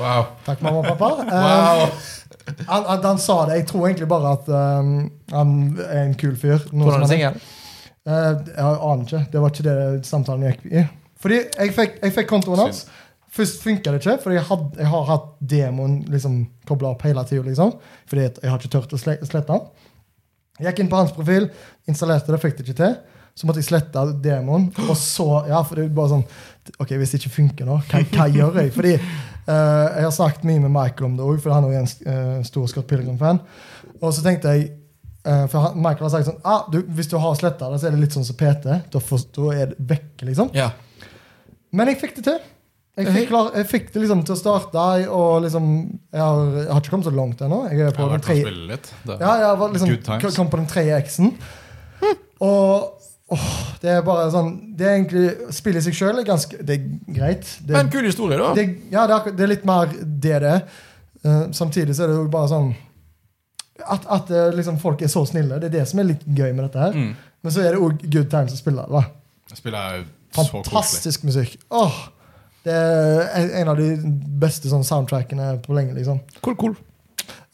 Wow. 0.00 0.32
Takk, 0.46 0.64
mamma 0.66 0.82
og 0.82 0.90
pappa. 0.96 1.12
Wow. 1.30 2.66
han, 2.66 2.86
han, 2.88 3.02
han 3.04 3.20
sa 3.22 3.36
det. 3.46 3.60
Jeg 3.60 3.66
tror 3.70 3.84
egentlig 3.86 4.08
bare 4.10 4.32
at 4.34 4.48
um, 4.50 4.94
han 5.30 5.50
er 5.84 6.00
en 6.00 6.16
kul 6.18 6.32
fyr. 6.34 6.64
Hvordan 6.72 6.88
er 6.88 6.96
som 6.96 7.04
han 7.04 7.10
singel? 7.12 7.36
Eh, 8.10 8.32
jeg 8.56 8.80
aner 8.90 9.04
ikke. 9.06 9.22
Det 9.32 9.42
var 9.42 9.52
ikke 9.54 9.66
det 9.68 10.08
samtalen 10.08 10.48
gikk 10.48 10.66
i. 10.70 10.86
Fordi 11.20 11.38
jeg 11.44 11.76
fikk, 11.76 12.00
jeg 12.02 12.16
fikk 12.16 12.30
kontoen 12.30 12.64
hans. 12.64 12.84
Først 13.30 13.60
funka 13.62 13.92
det 13.92 14.00
ikke, 14.00 14.16
for 14.24 14.34
jeg, 14.34 14.42
jeg 14.80 14.90
har 14.90 15.04
hatt 15.06 15.28
demoen 15.52 16.00
liksom, 16.10 16.40
kobla 16.66 16.90
opp 16.96 17.04
hele 17.06 17.22
tida. 17.28 17.44
Liksom, 17.46 17.76
fordi 18.10 18.26
jeg 18.26 18.50
har 18.50 18.58
ikke 18.58 18.72
turt 18.72 18.96
å 18.96 18.98
slette 18.98 19.46
den. 19.52 19.68
Jeg 20.58 20.72
gikk 20.72 20.82
inn 20.82 20.90
på 20.90 20.98
hans 20.98 21.14
profil, 21.14 21.46
installerte 21.88 22.34
det, 22.34 22.40
fikk 22.42 22.58
det 22.58 22.66
ikke 22.66 22.80
til. 22.80 22.96
Så 23.38 23.46
måtte 23.46 23.62
jeg 23.62 23.68
slette 23.68 24.02
demoen. 24.24 24.66
Og 24.88 24.96
så, 24.98 25.28
ja, 25.48 25.62
for 25.62 25.78
det 25.78 25.86
er 25.86 25.94
bare 25.96 26.16
sånn 26.16 26.26
Ok, 26.82 26.92
hvis 27.00 27.14
det 27.14 27.18
ikke 27.22 27.32
funker 27.34 27.66
nå, 27.66 27.78
hva, 27.88 28.00
hva 28.12 28.26
gjør 28.30 28.58
jeg? 28.60 28.70
Fordi 28.74 28.90
uh, 28.94 29.50
jeg 29.50 30.04
har 30.04 30.12
snakket 30.14 30.44
mye 30.46 30.60
med 30.62 30.70
Michael 30.74 31.08
om 31.08 31.16
det 31.18 31.24
òg, 31.26 31.40
for 31.42 31.54
han 31.54 31.66
er 31.66 31.72
jo 31.72 31.80
en 31.80 31.88
uh, 31.88 32.42
stor 32.46 32.68
Scott 32.70 32.86
Pilgrim-fan. 32.90 33.40
Og 33.98 34.12
så 34.14 34.22
tenkte 34.22 34.52
jeg 34.54 34.68
For 35.20 35.74
Michael 35.76 36.06
har 36.06 36.12
sagt 36.14 36.30
sånn 36.30 36.38
ah, 36.48 36.62
du, 36.72 36.78
Hvis 36.96 37.10
du 37.10 37.18
har 37.20 37.34
sletta 37.36 37.66
det, 37.68 37.80
så 37.82 37.90
er 37.90 37.92
det 37.92 38.06
litt 38.06 38.14
sånn 38.16 38.24
som 38.24 38.38
PT. 38.40 38.78
Da, 38.88 39.02
er 39.52 39.74
det 39.74 39.90
vekke, 39.90 40.30
liksom. 40.30 40.48
Ja. 40.56 40.70
Men 41.76 41.90
jeg 41.92 42.00
fikk 42.00 42.16
det 42.18 42.24
til. 42.30 42.38
Jeg 43.00 43.14
fikk, 43.14 43.28
klar, 43.30 43.50
jeg 43.56 43.66
fikk 43.70 43.90
det 43.94 44.02
liksom 44.02 44.22
til 44.26 44.34
å 44.34 44.38
starte, 44.38 44.84
og 45.14 45.44
liksom 45.44 45.66
Jeg 46.10 46.20
har, 46.20 46.40
jeg 46.58 46.70
har 46.72 46.80
ikke 46.82 46.94
kommet 46.94 47.08
så 47.08 47.12
langt 47.16 47.44
ennå. 47.46 47.60
Jeg 47.70 47.78
er 47.78 47.84
Jeg 47.86 47.98
har 47.98 48.14
den 48.16 48.24
spille 48.26 48.70
litt. 48.72 48.90
Ja, 49.08 49.34
jeg 49.44 49.60
var 49.60 49.76
liksom, 49.76 50.32
kom 50.36 50.50
på 50.52 50.60
den 50.60 50.70
tredje 50.70 50.98
X-en. 51.04 51.30
Og 52.40 53.00
åh, 53.30 53.48
det 53.82 53.90
er 53.92 54.04
bare 54.04 54.30
sånn 54.32 54.54
Det 54.78 54.86
er 54.88 54.94
egentlig 54.96 55.52
Spillet 55.52 55.82
i 55.82 55.90
seg 55.90 55.96
sjøl 55.98 56.22
er 56.22 56.24
ganske 56.24 56.62
Det 56.64 56.76
er 56.78 56.86
greit. 57.18 57.50
Det, 57.60 57.74
Men 57.76 57.90
kul 57.92 58.08
historie, 58.08 58.38
da. 58.40 58.54
det, 58.56 58.64
ja, 58.92 59.04
det 59.06 59.18
er, 59.18 59.34
det 59.36 59.44
er 59.44 59.52
litt 59.52 59.66
mer 59.68 59.92
det 59.92 60.38
det 60.44 60.54
er. 60.54 60.62
Uh, 61.20 61.50
samtidig 61.52 61.92
så 61.96 62.06
er 62.06 62.14
det 62.14 62.16
jo 62.16 62.30
bare 62.32 62.48
sånn 62.48 62.70
At, 63.88 64.06
at 64.10 64.30
eh, 64.30 64.50
liksom, 64.56 64.78
folk 64.78 65.02
er 65.02 65.08
så 65.12 65.24
snille. 65.26 65.60
Det 65.60 65.70
er 65.70 65.78
det 65.80 65.88
som 65.88 65.98
er 66.02 66.08
litt 66.12 66.24
gøy 66.26 66.52
med 66.54 66.64
dette 66.68 66.78
her. 66.78 66.92
Mm. 66.96 67.12
Men 67.42 67.52
så 67.52 67.60
er 67.64 67.72
det 67.74 67.80
òg 67.80 68.02
good 68.12 68.30
times 68.30 68.52
å 68.52 68.56
spille. 68.60 68.84
da 68.90 69.02
er 69.90 69.96
jo 70.00 70.04
koselig. 70.34 70.64
Fantastisk 70.70 71.24
musikk. 71.24 71.56
Åh, 71.70 71.96
det 72.64 72.72
er 72.74 73.30
en- 73.40 73.50
en 73.62 73.68
av 73.68 73.76
de 73.76 73.96
beste 74.40 74.68
sånn, 74.68 74.84
soundtrackene 74.84 75.62
på 75.62 75.74
lenge. 75.74 75.94
liksom 75.94 76.20
Cool, 76.42 76.56
cool. 76.56 76.76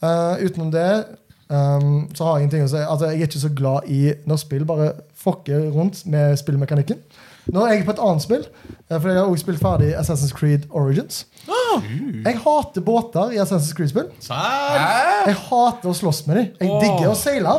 Uh, 0.02 0.36
utenom 0.44 0.70
det 0.70 1.06
um, 1.48 2.08
så 2.14 2.24
har 2.24 2.38
jeg 2.38 2.42
ingenting 2.48 2.64
å 2.66 2.68
si. 2.68 2.76
Altså, 2.82 3.06
jeg 3.10 3.20
er 3.22 3.26
ikke 3.26 3.40
så 3.48 3.54
glad 3.54 3.88
i 3.88 4.00
når 4.26 4.36
spill 4.42 4.64
bare 4.64 4.92
fucker 5.14 5.70
rundt 5.72 6.04
med 6.06 6.36
spillmekanikken. 6.38 6.98
Nå 7.54 7.62
er 7.66 7.76
jeg 7.76 7.84
på 7.86 7.94
et 7.94 8.00
annet 8.02 8.24
spill, 8.24 8.44
eh, 8.90 8.96
for 8.98 9.08
jeg 9.10 9.18
har 9.20 9.28
også 9.30 9.44
spilt 9.44 9.60
ferdig 9.62 9.92
Assassin's 9.98 10.34
Creed 10.34 10.66
Origins. 10.70 11.24
Jeg 12.24 12.38
hater 12.42 12.80
båter 12.82 13.34
i 13.36 13.40
Assassin's 13.42 13.74
Creed-spill. 13.76 14.08
Jeg 15.26 15.36
hater 15.46 15.90
å 15.90 15.94
slåss 15.94 16.24
med 16.26 16.36
dem. 16.40 16.48
Jeg 16.60 16.80
digger 16.82 17.12
å 17.12 17.16
seile, 17.18 17.54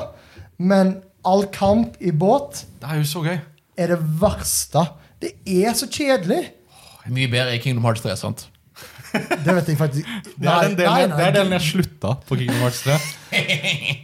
men 0.58 0.96
all 1.28 1.46
kamp 1.54 1.96
i 2.02 2.12
båt 2.12 2.66
Det 2.82 2.90
er 2.90 2.98
jo 3.02 3.08
så 3.08 3.24
gøy. 3.26 3.40
er 3.78 3.88
det 3.94 4.00
verste. 4.22 4.84
Det 5.22 5.34
er 5.46 5.74
så 5.78 5.88
kjedelig. 5.88 6.48
Mye 7.08 7.30
bedre 7.32 7.56
i 7.56 7.60
Kingdom 7.64 7.86
Hearts 7.88 8.02
3, 8.04 8.16
sant? 8.20 8.48
Det 9.14 9.54
vet 9.56 9.70
jeg 9.72 9.78
faktisk 9.80 10.08
Det 10.36 10.50
er 10.52 10.66
den 10.68 10.76
delen, 10.78 10.92
Nei, 10.92 11.06
nei, 11.08 11.18
det 11.18 11.26
er 11.28 11.36
delen 11.38 11.54
jeg 11.56 11.64
slutta 11.68 12.14
på 12.28 12.38
Kingdom 12.40 12.60
Hearts 12.66 12.82
3. 12.86 12.98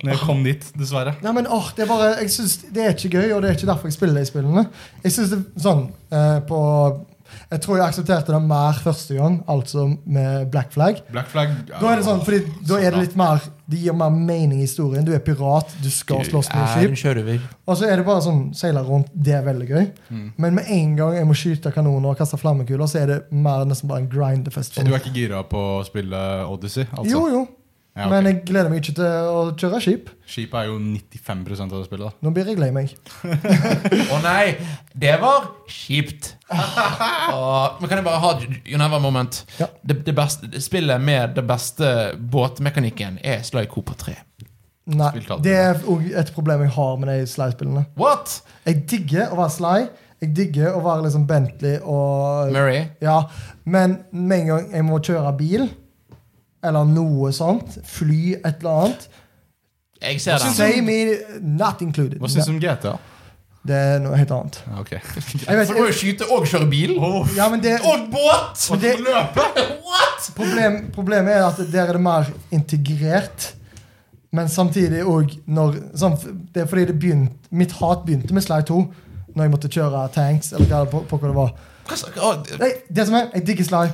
Når 0.04 0.12
jeg 0.14 0.22
kom 0.24 0.44
dit, 0.46 0.68
dessverre. 0.80 1.16
Nei, 1.24 1.34
men 1.36 1.48
åh, 1.52 1.72
det 1.76 1.86
er 1.86 1.90
bare 1.92 2.12
Jeg 2.22 2.32
synes 2.34 2.58
det 2.76 2.86
er 2.86 2.96
ikke 2.96 3.12
gøy, 3.18 3.34
og 3.36 3.42
det 3.44 3.50
er 3.52 3.58
ikke 3.58 3.70
derfor 3.72 3.92
jeg 3.92 3.98
spiller 3.98 4.20
de 4.20 4.30
spillene. 4.30 4.66
Jeg 5.04 5.16
synes 5.16 5.34
det 5.36 5.42
sånn 5.64 5.86
eh, 6.14 6.40
på 6.50 6.60
Jeg 7.52 7.62
tror 7.64 7.78
jeg 7.78 7.86
aksepterte 7.86 8.34
det 8.34 8.42
mer 8.46 8.80
første 8.84 9.18
gang, 9.18 9.40
altså 9.50 9.86
med 10.06 10.48
Black 10.54 10.74
Flag. 10.74 11.02
Black 11.12 11.30
Flag 11.32 11.54
Da 11.70 11.92
er 11.92 12.02
det 12.02 12.06
sånn, 12.08 12.22
fordi 12.26 12.42
da 12.68 12.80
er 12.80 12.96
det 12.96 13.04
litt 13.08 13.16
mer 13.20 13.42
Det 13.70 13.80
gir 13.80 13.96
mer 13.96 14.12
mening 14.14 14.60
i 14.60 14.66
historien. 14.66 15.06
Du 15.08 15.14
er 15.16 15.22
pirat, 15.24 15.72
du 15.82 15.90
skal 15.94 16.26
slåss 16.28 16.50
med 16.52 16.64
en 16.64 16.96
skip. 16.98 17.50
Og 17.66 17.78
så 17.80 17.88
er 17.88 18.02
det 18.02 18.06
bare 18.06 18.26
sånn 18.26 18.44
seile 18.58 18.84
rundt. 18.84 19.10
Det 19.16 19.38
er 19.38 19.46
veldig 19.46 19.68
gøy. 19.70 19.88
Mm. 20.10 20.28
Men 20.38 20.58
med 20.60 20.70
en 20.76 20.96
gang 21.00 21.16
jeg 21.16 21.30
må 21.30 21.38
skyte 21.38 21.72
kanoner 21.74 22.12
og 22.12 22.20
kaste 22.20 22.38
flammekuler, 22.42 22.90
så 22.92 23.04
er 23.06 23.12
det 23.14 23.20
mer 23.32 23.64
nesten 23.70 23.90
bare 23.90 24.04
en 24.04 24.12
grindefest. 24.12 24.76
Så 24.76 24.84
Du 24.84 24.92
er 24.92 25.00
ikke 25.00 25.16
gira 25.16 25.44
på 25.48 25.64
å 25.80 25.84
spille 25.88 26.24
Odyssey? 26.50 26.90
Altså. 26.92 27.12
Jo, 27.16 27.28
jo. 27.32 27.46
Ja, 27.94 28.08
ok. 28.08 28.10
Men 28.10 28.26
jeg 28.26 28.38
gleder 28.48 28.72
meg 28.74 28.80
ikke 28.82 28.96
til 28.98 29.28
å 29.30 29.42
kjøre 29.54 29.80
skip. 29.84 30.08
Skipet 30.26 30.56
er 30.64 30.70
jo 30.72 30.80
95% 30.82 31.76
av 31.76 31.76
det 31.78 31.86
spillet. 31.86 32.08
da 32.10 32.26
Nå 32.26 32.32
blir 32.34 32.48
jeg 32.50 32.58
lei 32.58 32.72
meg. 32.74 32.96
Å 34.14 34.18
nei, 34.24 34.56
det 34.98 35.14
var 35.22 35.46
kjipt. 35.70 36.32
Åh, 36.54 37.78
men 37.78 37.90
kan 37.92 38.00
jeg 38.00 38.08
bare 38.08 38.22
ha 38.24 38.32
You 38.66 38.80
never 38.82 38.98
moment? 39.04 39.44
Ja. 39.60 39.68
Det, 39.86 40.00
det 40.08 40.16
beste, 40.18 40.50
spillet 40.64 41.02
med 41.06 41.36
det 41.38 41.46
beste 41.46 41.92
båtmekanikken 42.18 43.20
er 43.22 43.46
Sly 43.46 43.68
Cooper 43.70 44.00
3. 44.08 44.16
Nei, 44.94 45.12
Det 45.46 45.54
er 45.56 45.78
òg 45.88 46.10
et 46.20 46.32
problem 46.36 46.66
jeg 46.66 46.74
har 46.76 46.98
med 47.00 47.08
de 47.14 47.28
Sly-spillene. 47.30 47.86
What? 47.96 48.42
Jeg 48.66 48.82
digger 48.90 49.30
å 49.32 49.38
være 49.40 49.54
Sly. 49.54 49.86
Jeg 50.24 50.34
digger 50.36 50.76
å 50.76 50.82
være 50.84 51.06
liksom 51.06 51.24
Bentley 51.28 51.78
og 51.84 52.52
Murray? 52.56 52.88
Ja, 53.04 53.22
Men 53.64 54.00
med 54.12 54.42
en 54.42 54.52
gang 54.52 54.68
jeg 54.76 54.86
må 54.88 55.00
kjøre 55.04 55.32
bil, 55.40 55.70
eller 56.64 56.86
noe 56.90 57.32
sånt, 57.36 57.78
fly, 57.86 58.36
et 58.40 58.62
eller 58.64 58.84
annet 58.86 59.10
Jeg 60.04 60.22
ser 60.22 60.38
den. 60.44 60.54
Say 60.54 60.82
me 60.84 60.96
not 61.42 61.82
included. 61.82 62.20
Hva 62.20 62.28
syns 62.32 62.48
du 62.50 62.56
om 62.56 62.60
GTA? 62.64 62.98
Det 63.64 63.76
er 63.80 64.00
noe 64.04 64.18
helt 64.20 64.32
annet. 64.36 64.58
Okay. 64.82 65.00
Jeg 65.48 65.56
vet, 65.56 65.68
For 65.70 65.78
du 65.78 65.80
må 65.80 65.88
jo 65.88 65.96
skyte 65.96 66.26
og 66.36 66.48
kjøre 66.52 66.68
bil. 66.68 66.98
ja, 67.38 67.46
men 67.50 67.62
det, 67.64 67.78
Og 67.88 68.10
båt! 68.12 68.60
Og 68.76 68.82
det- 68.82 68.98
løpe! 69.00 69.46
What? 69.88 70.32
problem, 70.36 70.92
problemet 70.92 71.34
er 71.38 71.46
at 71.48 71.62
der 71.72 71.88
er 71.88 71.94
det 71.96 72.02
mer 72.04 72.28
integrert. 72.52 73.54
Men 74.34 74.50
samtidig 74.50 75.04
òg 75.06 75.38
når 75.46 75.76
Det 76.54 76.62
er 76.62 76.66
fordi 76.66 76.86
det 76.86 77.00
begynt, 77.00 77.32
mitt 77.52 77.72
hat 77.72 78.04
begynte 78.06 78.34
med 78.34 78.42
Sly 78.44 78.62
2. 78.68 78.82
Når 79.36 79.44
jeg 79.44 79.52
måtte 79.52 79.70
kjøre 79.72 80.08
tanks, 80.14 80.52
eller 80.54 80.68
hva, 80.68 80.84
på, 80.86 81.00
på 81.10 81.18
hva 81.18 81.28
det 81.28 81.36
var. 81.36 81.54
Nei, 82.60 82.70
det 82.96 83.06
som 83.08 83.16
er, 83.16 83.30
jeg 83.34 83.48
digger 83.48 83.64
Sly. 83.64 83.86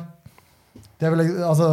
Det 1.00 1.08
er 1.08 1.14
vel, 1.14 1.44
altså, 1.46 1.70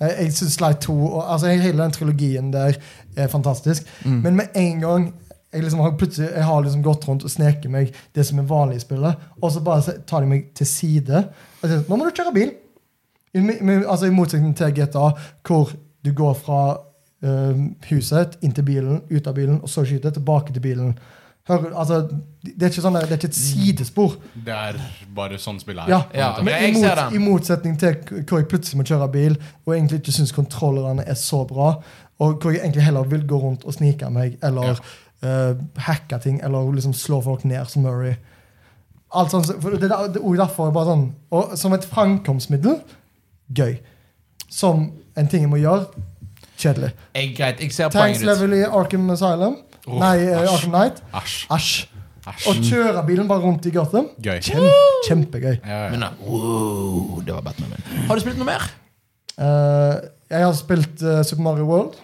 jeg, 0.00 0.14
jeg 0.18 0.32
syns 0.36 0.54
Sly 0.58 0.72
2 0.80 0.94
og, 1.06 1.22
altså, 1.32 1.46
Hele 1.58 1.82
den 1.82 1.94
trilogien 1.96 2.52
der 2.52 2.76
er 3.16 3.28
fantastisk. 3.32 3.86
Mm. 4.04 4.20
Men 4.24 4.36
med 4.36 4.54
en 4.54 4.80
gang 4.80 5.08
jeg, 5.52 5.62
liksom 5.62 5.80
har 5.80 5.94
jeg 6.18 6.44
har 6.44 6.60
liksom 6.62 6.82
gått 6.84 7.08
rundt 7.08 7.24
og 7.24 7.30
sneket 7.32 7.70
meg 7.72 7.94
det 8.14 8.26
som 8.26 8.38
er 8.38 8.48
vanlig 8.50 8.76
i 8.76 8.84
spillet, 8.84 9.14
og 9.40 9.52
så 9.52 9.62
bare 9.64 9.94
tar 10.06 10.20
de 10.20 10.28
meg 10.28 10.50
til 10.54 10.66
side. 10.68 11.22
Og 11.62 11.68
sier, 11.70 11.84
Nå 11.88 11.96
må 11.96 12.04
du 12.04 12.12
kjøre 12.12 12.34
bil! 12.36 12.50
I, 13.34 13.40
mi- 13.40 13.84
altså 13.84 14.06
I 14.06 14.14
motsetning 14.14 14.54
til 14.56 14.74
GTA, 14.76 15.08
hvor 15.46 15.72
du 16.04 16.12
går 16.16 16.34
fra 16.34 16.60
uh, 17.24 17.64
huset 17.90 18.36
inn 18.44 18.52
til 18.56 18.64
bilen, 18.64 19.00
ut 19.10 19.26
av 19.26 19.34
bilen, 19.36 19.58
og 19.62 19.68
så 19.72 19.84
skyter 19.88 20.14
tilbake 20.16 20.52
til 20.52 20.64
bilen. 20.64 20.94
Hører, 21.48 21.70
altså, 21.80 21.98
det 22.44 22.62
er 22.62 22.68
ikke 22.72 22.82
sånn 22.84 22.96
det 22.98 23.02
er 23.08 23.16
ikke 23.16 23.28
et 23.30 23.36
sidespor. 23.38 24.16
Det 24.44 24.52
er 24.52 24.76
bare 25.16 25.38
sånn 25.40 25.58
spillet 25.62 25.86
er. 25.86 25.90
Ja, 25.94 26.00
Ja, 26.14 26.26
men 26.42 26.52
jeg 26.54 26.74
i, 26.74 26.80
ser 26.80 26.88
mot, 26.94 26.98
den. 27.00 27.14
I 27.14 27.24
motsetning 27.24 27.78
til 27.80 27.96
hvor 28.28 28.38
jeg 28.42 28.48
plutselig 28.50 28.78
må 28.82 28.84
kjøre 28.88 29.08
bil, 29.14 29.38
og 29.66 29.74
egentlig 29.74 30.00
ikke 30.02 30.12
syns 30.18 30.32
kontrollerne 30.36 31.06
er 31.08 31.14
så 31.16 31.44
bra, 31.48 31.70
og 32.20 32.36
hvor 32.42 32.52
jeg 32.52 32.60
egentlig 32.66 32.84
heller 32.84 33.08
vil 33.08 33.24
gå 33.30 33.38
rundt 33.40 33.64
og 33.64 33.74
snike 33.78 34.10
meg, 34.12 34.36
eller 34.44 34.76
eh, 35.22 35.54
hacke 35.88 36.18
ting, 36.22 36.40
eller 36.44 36.68
liksom 36.76 36.92
slå 36.94 37.22
folk 37.24 37.44
ned 37.48 37.64
som 37.72 37.82
Murray. 37.88 38.14
Alt 39.16 39.30
sånt, 39.32 39.46
for 39.62 39.70
det, 39.70 39.88
er- 39.90 40.12
det 40.12 40.20
er 40.20 40.36
derfor 40.42 40.66
jeg 40.68 40.74
bare 40.76 40.84
sånn 40.90 41.04
Og 41.32 41.54
som 41.56 41.72
et 41.72 41.84
framkomstmiddel 41.88 42.82
gøy. 43.56 43.78
Som 44.50 44.90
en 45.16 45.28
ting 45.32 45.46
jeg 45.46 45.48
må 45.48 45.56
gjøre 45.62 45.86
kjedelig. 46.58 46.90
Jeg, 47.14 47.30
greit, 47.38 47.60
jeg 47.62 47.72
ser 47.72 47.88
Tanks 47.88 48.18
poenget 48.18 48.20
ditt. 48.20 48.28
level 48.28 48.58
i 48.58 48.64
Arkham 48.66 49.10
Asylum. 49.14 49.56
Åh, 49.88 50.00
Nei, 50.02 50.16
eh. 50.26 50.42
Arkham 50.42 50.74
Knight. 50.74 51.00
Æsj. 51.54 51.86
Og 52.28 52.60
kjøre 52.60 53.02
bilen 53.06 53.28
bare 53.28 53.40
rundt 53.40 53.66
i 53.66 53.72
Gotham. 53.72 54.10
Gøy. 54.20 54.40
Kjempe, 54.44 54.72
kjempegøy. 55.06 55.54
Ja, 55.62 55.78
ja. 55.86 55.90
Men 55.94 56.04
da, 56.04 56.10
wow, 56.26 57.22
det 57.24 57.32
var 57.32 57.46
Batman 57.46 57.72
min. 57.72 58.04
Har 58.08 58.18
du 58.18 58.24
spilt 58.24 58.40
noe 58.40 58.48
mer? 58.50 58.66
Uh, 59.38 59.94
jeg 60.28 60.44
har 60.44 60.56
spilt 60.58 61.04
uh, 61.06 61.22
Super 61.24 61.46
Mario 61.46 61.68
World. 61.68 61.96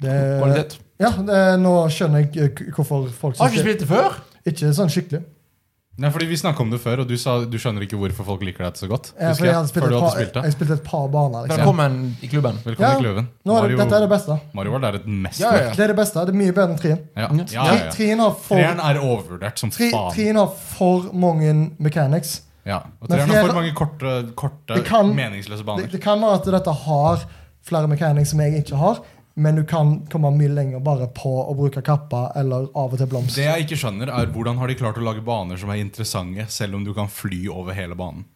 Det, 0.00 0.16
Kvalitet? 0.40 0.78
ja, 1.00 1.10
det, 1.28 1.40
nå 1.60 1.74
skjønner 1.92 2.24
jeg 2.24 2.40
eh, 2.40 2.70
hvorfor 2.72 3.10
folk 3.12 3.36
Har 3.36 3.50
du 3.50 3.58
ikke 3.58 3.66
spilt 3.66 3.82
det 3.82 3.88
før? 3.90 4.16
Ikke 4.48 4.70
sånn 4.72 4.90
skikkelig. 4.92 5.20
Nei, 6.00 6.08
fordi 6.14 6.26
Vi 6.30 6.36
snakka 6.40 6.62
om 6.64 6.70
det 6.72 6.78
før, 6.80 7.02
og 7.02 7.08
du 7.10 7.16
sa 7.20 7.34
du 7.44 7.56
skjønner 7.60 7.84
ikke 7.84 7.98
hvorfor 8.00 8.24
folk 8.24 8.44
liker 8.46 8.64
deg 8.64 8.78
så 8.80 8.88
godt. 8.88 9.10
Ja, 9.20 9.34
fordi 9.36 9.50
jeg, 9.50 9.68
spilte 9.68 9.90
jeg, 9.90 10.00
spilt 10.00 10.22
et 10.24 10.32
par, 10.32 10.46
jeg 10.48 10.54
spilte 10.54 10.76
et 10.78 10.84
par 10.86 11.08
baner. 11.12 11.42
Liksom. 11.44 11.60
Velkommen 11.60 11.98
i 12.24 12.30
klubben. 12.32 12.60
Velkommen 12.64 12.86
Ja, 12.88 12.92
i 12.96 13.02
klubben. 13.04 13.26
Nå 13.44 13.56
er 13.56 13.60
det, 13.60 13.66
Mario, 13.66 13.80
dette 13.82 13.98
er 13.98 14.04
det 14.06 14.10
beste. 14.14 14.36
Mario 14.56 14.72
World 14.74 14.84
er 14.88 14.98
et 15.00 15.04
Ja, 15.04 15.16
mesterverk. 15.26 15.60
ja, 15.60 15.66
ja. 15.66 15.74
Det 15.76 15.84
er 15.84 15.92
det 15.92 15.96
beste. 16.00 16.24
Det 16.24 16.34
er 16.34 16.38
mye 16.40 16.54
bedre 16.56 16.70
enn 16.70 16.80
Trien. 16.80 17.02
Ja. 17.16 17.28
Mm. 17.28 17.42
Ja, 17.52 17.66
ja, 17.68 18.16
har 18.22 18.34
for, 18.46 18.56
er 18.64 19.00
overvurdert 19.02 19.58
som 19.60 19.70
faen. 19.76 20.14
Trien 20.14 20.36
har 20.40 20.48
for 20.48 21.10
mange 21.12 21.52
mechanics. 21.78 22.40
Ja. 22.64 22.80
Og 23.00 23.08
Trien 23.12 23.28
har 23.28 23.46
for 23.46 23.60
mange 23.60 23.74
korte, 23.76 24.14
korte 24.36 24.82
kan- 24.84 25.14
meningsløse 25.14 25.58
Det, 25.64 25.66
baner. 25.66 25.86
det 25.92 26.00
kan 26.00 26.20
være 26.20 26.40
at 26.40 26.44
dette 26.44 26.72
har 26.86 27.24
flere 27.62 27.88
mechanics 27.88 28.30
som 28.30 28.40
jeg 28.40 28.64
ikke 28.64 28.76
har, 28.76 29.00
men 29.40 29.56
du 29.56 29.62
kan 29.68 29.94
komme 30.12 30.30
mye 30.36 30.52
lenger 30.52 30.82
bare 30.84 31.08
på 31.16 31.30
å 31.42 31.54
bruke 31.56 31.82
kappa 31.84 32.26
eller 32.36 32.68
av 32.76 32.92
og 32.92 33.00
til 33.00 33.08
blomst. 33.10 33.38
Det 33.38 33.46
jeg 33.46 33.64
ikke 33.64 33.78
skjønner, 33.80 34.12
er 34.12 34.28
hvordan 34.34 34.60
har 34.60 34.70
de 34.70 34.76
klart 34.78 35.00
å 35.00 35.06
lage 35.06 35.24
baner 35.24 35.60
som 35.60 35.72
er 35.72 35.80
interessante, 35.80 36.46
selv 36.52 36.76
om 36.76 36.84
du 36.84 36.92
kan 36.96 37.08
fly 37.10 37.46
over 37.52 37.76
hele 37.76 37.96
banen. 37.98 38.26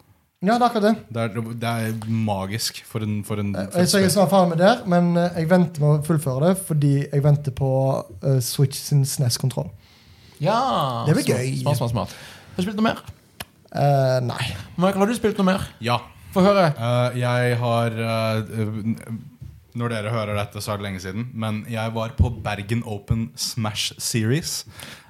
Ja, 0.45 0.59
det 0.59 0.65
er 0.65 0.67
akkurat 0.67 0.85
det. 0.85 0.95
Det 1.09 1.23
er, 1.23 1.53
det 1.63 1.71
er 1.71 2.17
magisk 2.29 2.83
for 2.85 3.05
en, 3.05 3.21
for 3.25 3.41
en 3.41 3.55
Jeg, 3.57 3.89
så 3.89 4.01
jeg 4.03 4.11
er 4.11 4.13
snart 4.13 4.33
ferdig 4.33 4.53
med 4.53 4.61
det, 4.61 4.73
men 4.93 5.15
eh, 5.17 5.39
jeg 5.41 5.49
venter 5.49 5.85
med 5.85 5.91
å 5.95 6.05
fullføre 6.05 6.51
det 6.51 6.55
fordi 6.69 6.95
jeg 7.01 7.25
venter 7.25 7.55
på 7.57 7.71
uh, 7.97 8.41
Switch 8.45 8.77
sin 8.77 9.07
SNES-kontroll. 9.09 9.71
Ja. 10.45 10.59
Det 11.09 11.17
blir 11.17 11.31
gøy. 11.33 11.55
Smart, 11.63 11.81
smart, 11.81 11.95
smart. 11.95 12.17
Har 12.55 12.61
du 12.61 12.67
spilt 12.67 12.81
noe 12.81 12.91
mer? 12.91 13.01
Uh, 13.75 14.19
nei. 14.27 14.43
Michael, 14.77 15.01
har 15.01 15.11
du 15.11 15.17
spilt 15.17 15.41
noe 15.41 15.49
mer? 15.49 15.65
Ja. 15.85 16.03
Få 16.35 16.43
høre. 16.45 16.67
Uh, 16.77 17.15
jeg 17.17 17.57
har 17.61 17.97
eh, 18.05 18.55
Når 19.75 19.91
dere 19.91 20.11
hører 20.15 20.37
dette, 20.39 20.61
så 20.63 20.73
er 20.73 20.79
det 20.79 20.87
lenge 20.87 21.01
siden. 21.03 21.25
Men 21.35 21.65
jeg 21.71 21.91
var 21.97 22.13
på 22.15 22.31
Bergen 22.45 22.85
Open 22.87 23.33
Smash 23.35 23.97
Series. 23.99 24.61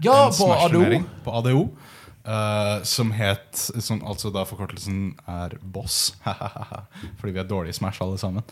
Ja, 0.04 0.30
på 0.32 0.48
ADO. 0.54 1.02
På 1.24 1.34
ADO. 1.40 1.66
Uh, 2.24 2.80
som 2.88 3.10
het 3.12 3.58
som, 3.84 3.98
Altså 4.00 4.30
da 4.32 4.46
forkortelsen 4.48 5.10
er 5.28 5.58
Boss. 5.60 6.14
Fordi 7.20 7.34
vi 7.34 7.42
er 7.42 7.48
dårlige 7.50 7.76
i 7.76 7.78
Smash, 7.78 8.00
alle 8.00 8.16
sammen. 8.18 8.46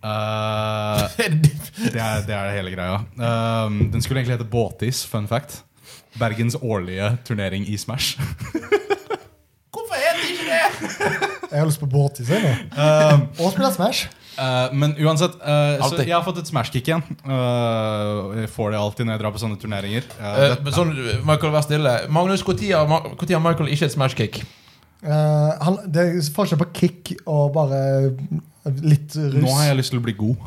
Uh, 0.00 1.04
det, 1.18 2.00
er, 2.00 2.24
det 2.24 2.32
er 2.32 2.56
hele 2.56 2.72
greia. 2.72 3.02
Uh, 3.20 3.68
den 3.92 4.00
skulle 4.00 4.22
egentlig 4.22 4.38
hete 4.38 4.48
Båtis, 4.48 5.04
fun 5.04 5.28
fact. 5.28 5.60
Bergens 6.16 6.56
årlige 6.62 7.18
turnering 7.28 7.68
i 7.68 7.76
Smash. 7.76 8.16
Hvorfor 9.76 10.00
heter 10.00 10.22
det 10.22 10.30
ikke 10.32 10.48
det? 10.48 11.36
Jeg 11.50 11.58
har 11.58 11.66
lyst 11.68 11.80
på 11.80 11.86
båtis. 11.86 12.24
i 12.24 12.32
seg 12.32 12.42
nå. 12.42 12.54
Um, 12.80 13.26
Og 13.44 13.52
spille 13.52 13.72
Smash. 13.76 14.08
Eh, 14.36 14.74
men 14.76 14.92
uansett, 15.00 15.38
uh, 15.40 15.80
så 15.80 16.02
jeg 16.02 16.12
har 16.12 16.24
fått 16.26 16.42
et 16.42 16.50
Smash-kick 16.50 16.90
igjen. 16.90 17.02
Uh, 17.24 18.36
jeg 18.42 18.52
får 18.52 18.74
det 18.74 18.82
alltid 18.82 19.08
når 19.08 19.16
jeg 19.16 19.24
drar 19.24 19.34
på 19.34 19.42
sånne 19.42 19.58
turneringer. 19.62 20.06
Men 20.20 20.76
sånn, 20.76 20.92
Michael, 21.24 21.54
vær 21.54 21.64
stille. 21.66 21.96
Magnus, 22.12 22.44
når 22.46 23.36
har 23.36 23.44
Michael 23.44 23.72
ikke 23.72 23.88
et 23.88 23.96
smash-kick? 23.96 24.44
Eh, 25.04 25.50
han, 25.62 25.78
det 25.92 26.02
er 26.02 26.28
forskjell 26.34 26.60
på 26.62 26.68
kick 26.74 27.14
og 27.28 27.50
bare 27.54 27.80
litt 28.82 29.14
rus. 29.14 29.42
nå 29.42 29.52
har 29.58 29.70
jeg 29.70 29.80
lyst 29.82 29.92
til 29.94 30.00
å 30.00 30.04
bli 30.06 30.16
god. 30.18 30.46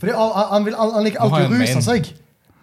Fordi 0.00 0.14
han, 0.16 0.30
han, 0.50 0.66
vil, 0.66 0.76
han, 0.78 0.94
han 0.96 1.06
liker 1.06 1.24
alltid 1.24 1.46
å 1.46 1.50
ruse 1.52 1.76
main. 1.76 1.84
seg. 1.86 2.08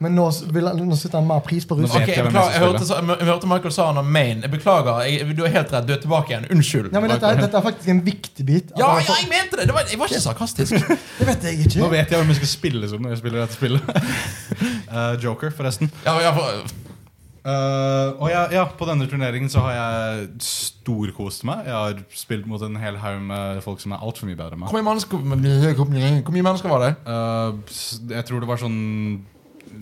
Men 0.01 0.15
nå, 0.17 0.23
vil, 0.49 0.65
han- 0.65 0.79
nå 0.89 0.95
setter 0.97 1.19
han 1.21 1.27
mer 1.29 1.43
pris 1.45 1.65
på 1.69 1.75
rus. 1.77 1.91
Okay, 1.91 2.01
Ok, 2.01 2.09
jeg 2.15 2.25
beklager, 2.25 2.55
jeg, 2.55 2.61
hørte, 2.65 3.17
jeg 3.21 3.27
hørte 3.29 3.49
Michael 3.51 3.73
sa 3.75 3.85
han 3.91 3.99
har 4.01 4.07
main. 4.17 4.41
Jeg 4.41 4.51
beklager. 4.55 5.01
Jeg, 5.05 5.35
du 5.37 5.43
er 5.45 5.53
helt 5.53 5.73
rett. 5.75 5.85
Du 5.87 5.93
er 5.93 6.01
tilbake 6.01 6.33
igjen. 6.33 6.47
Unnskyld. 6.55 6.89
Ja, 6.95 6.99
men 7.03 7.13
dette, 7.13 7.29
er- 7.29 7.41
dette 7.45 7.59
er 7.59 7.65
faktisk 7.67 7.89
en 7.93 8.01
viktig 8.05 8.45
bit. 8.47 8.71
Ja, 8.79 8.95
ja, 8.97 9.17
jeg 9.21 9.29
mente 9.29 9.59
det! 9.61 9.67
det 9.69 9.75
var, 9.77 9.85
jeg 9.91 9.99
var 10.01 10.09
ikke 10.09 10.23
sarkastisk. 10.25 10.73
Det 11.21 11.27
vet 11.27 11.43
jeg 11.45 11.59
ikke. 11.67 11.79
Nå 11.83 11.89
vet 11.93 12.09
jeg 12.09 12.17
hvem 12.23 12.31
jeg 12.33 12.39
skal 12.41 12.49
spille 12.55 12.89
som 12.89 13.03
når 13.05 13.13
jeg 13.13 13.21
spiller 13.21 13.43
dette 13.45 13.59
spillet. 13.59 13.81
uh, 14.89 15.13
Joker, 15.23 15.53
forresten. 15.53 15.91
Ja, 16.05 16.15
ja, 16.25 16.31
for, 16.33 16.63
uh, 17.45 18.21
og 18.21 18.27
ja, 18.33 18.41
ja, 18.57 18.63
på 18.77 18.87
denne 18.89 19.05
turneringen 19.09 19.49
så 19.53 19.61
har 19.67 19.75
jeg 19.77 20.27
storkost 20.45 21.45
meg. 21.47 21.67
Jeg 21.69 21.77
har 21.77 22.01
spilt 22.17 22.47
mot 22.49 22.61
en 22.65 22.77
hel 22.81 22.97
haug 23.01 23.21
med 23.29 23.61
folk 23.65 23.81
som 23.83 23.93
er 23.93 24.01
altfor 24.01 24.29
mye 24.29 24.39
bedre 24.39 24.57
enn 24.57 24.63
meg. 24.63 24.71
hvor, 24.73 24.81
mye 24.81 24.89
mennesker, 24.89 26.41
mennesker 26.41 26.73
var 26.73 26.87
det? 26.87 26.95
Uh, 27.05 28.15
jeg 28.15 28.25
tror 28.25 28.41
det 28.41 28.49
var 28.49 28.61
sånn 28.65 28.79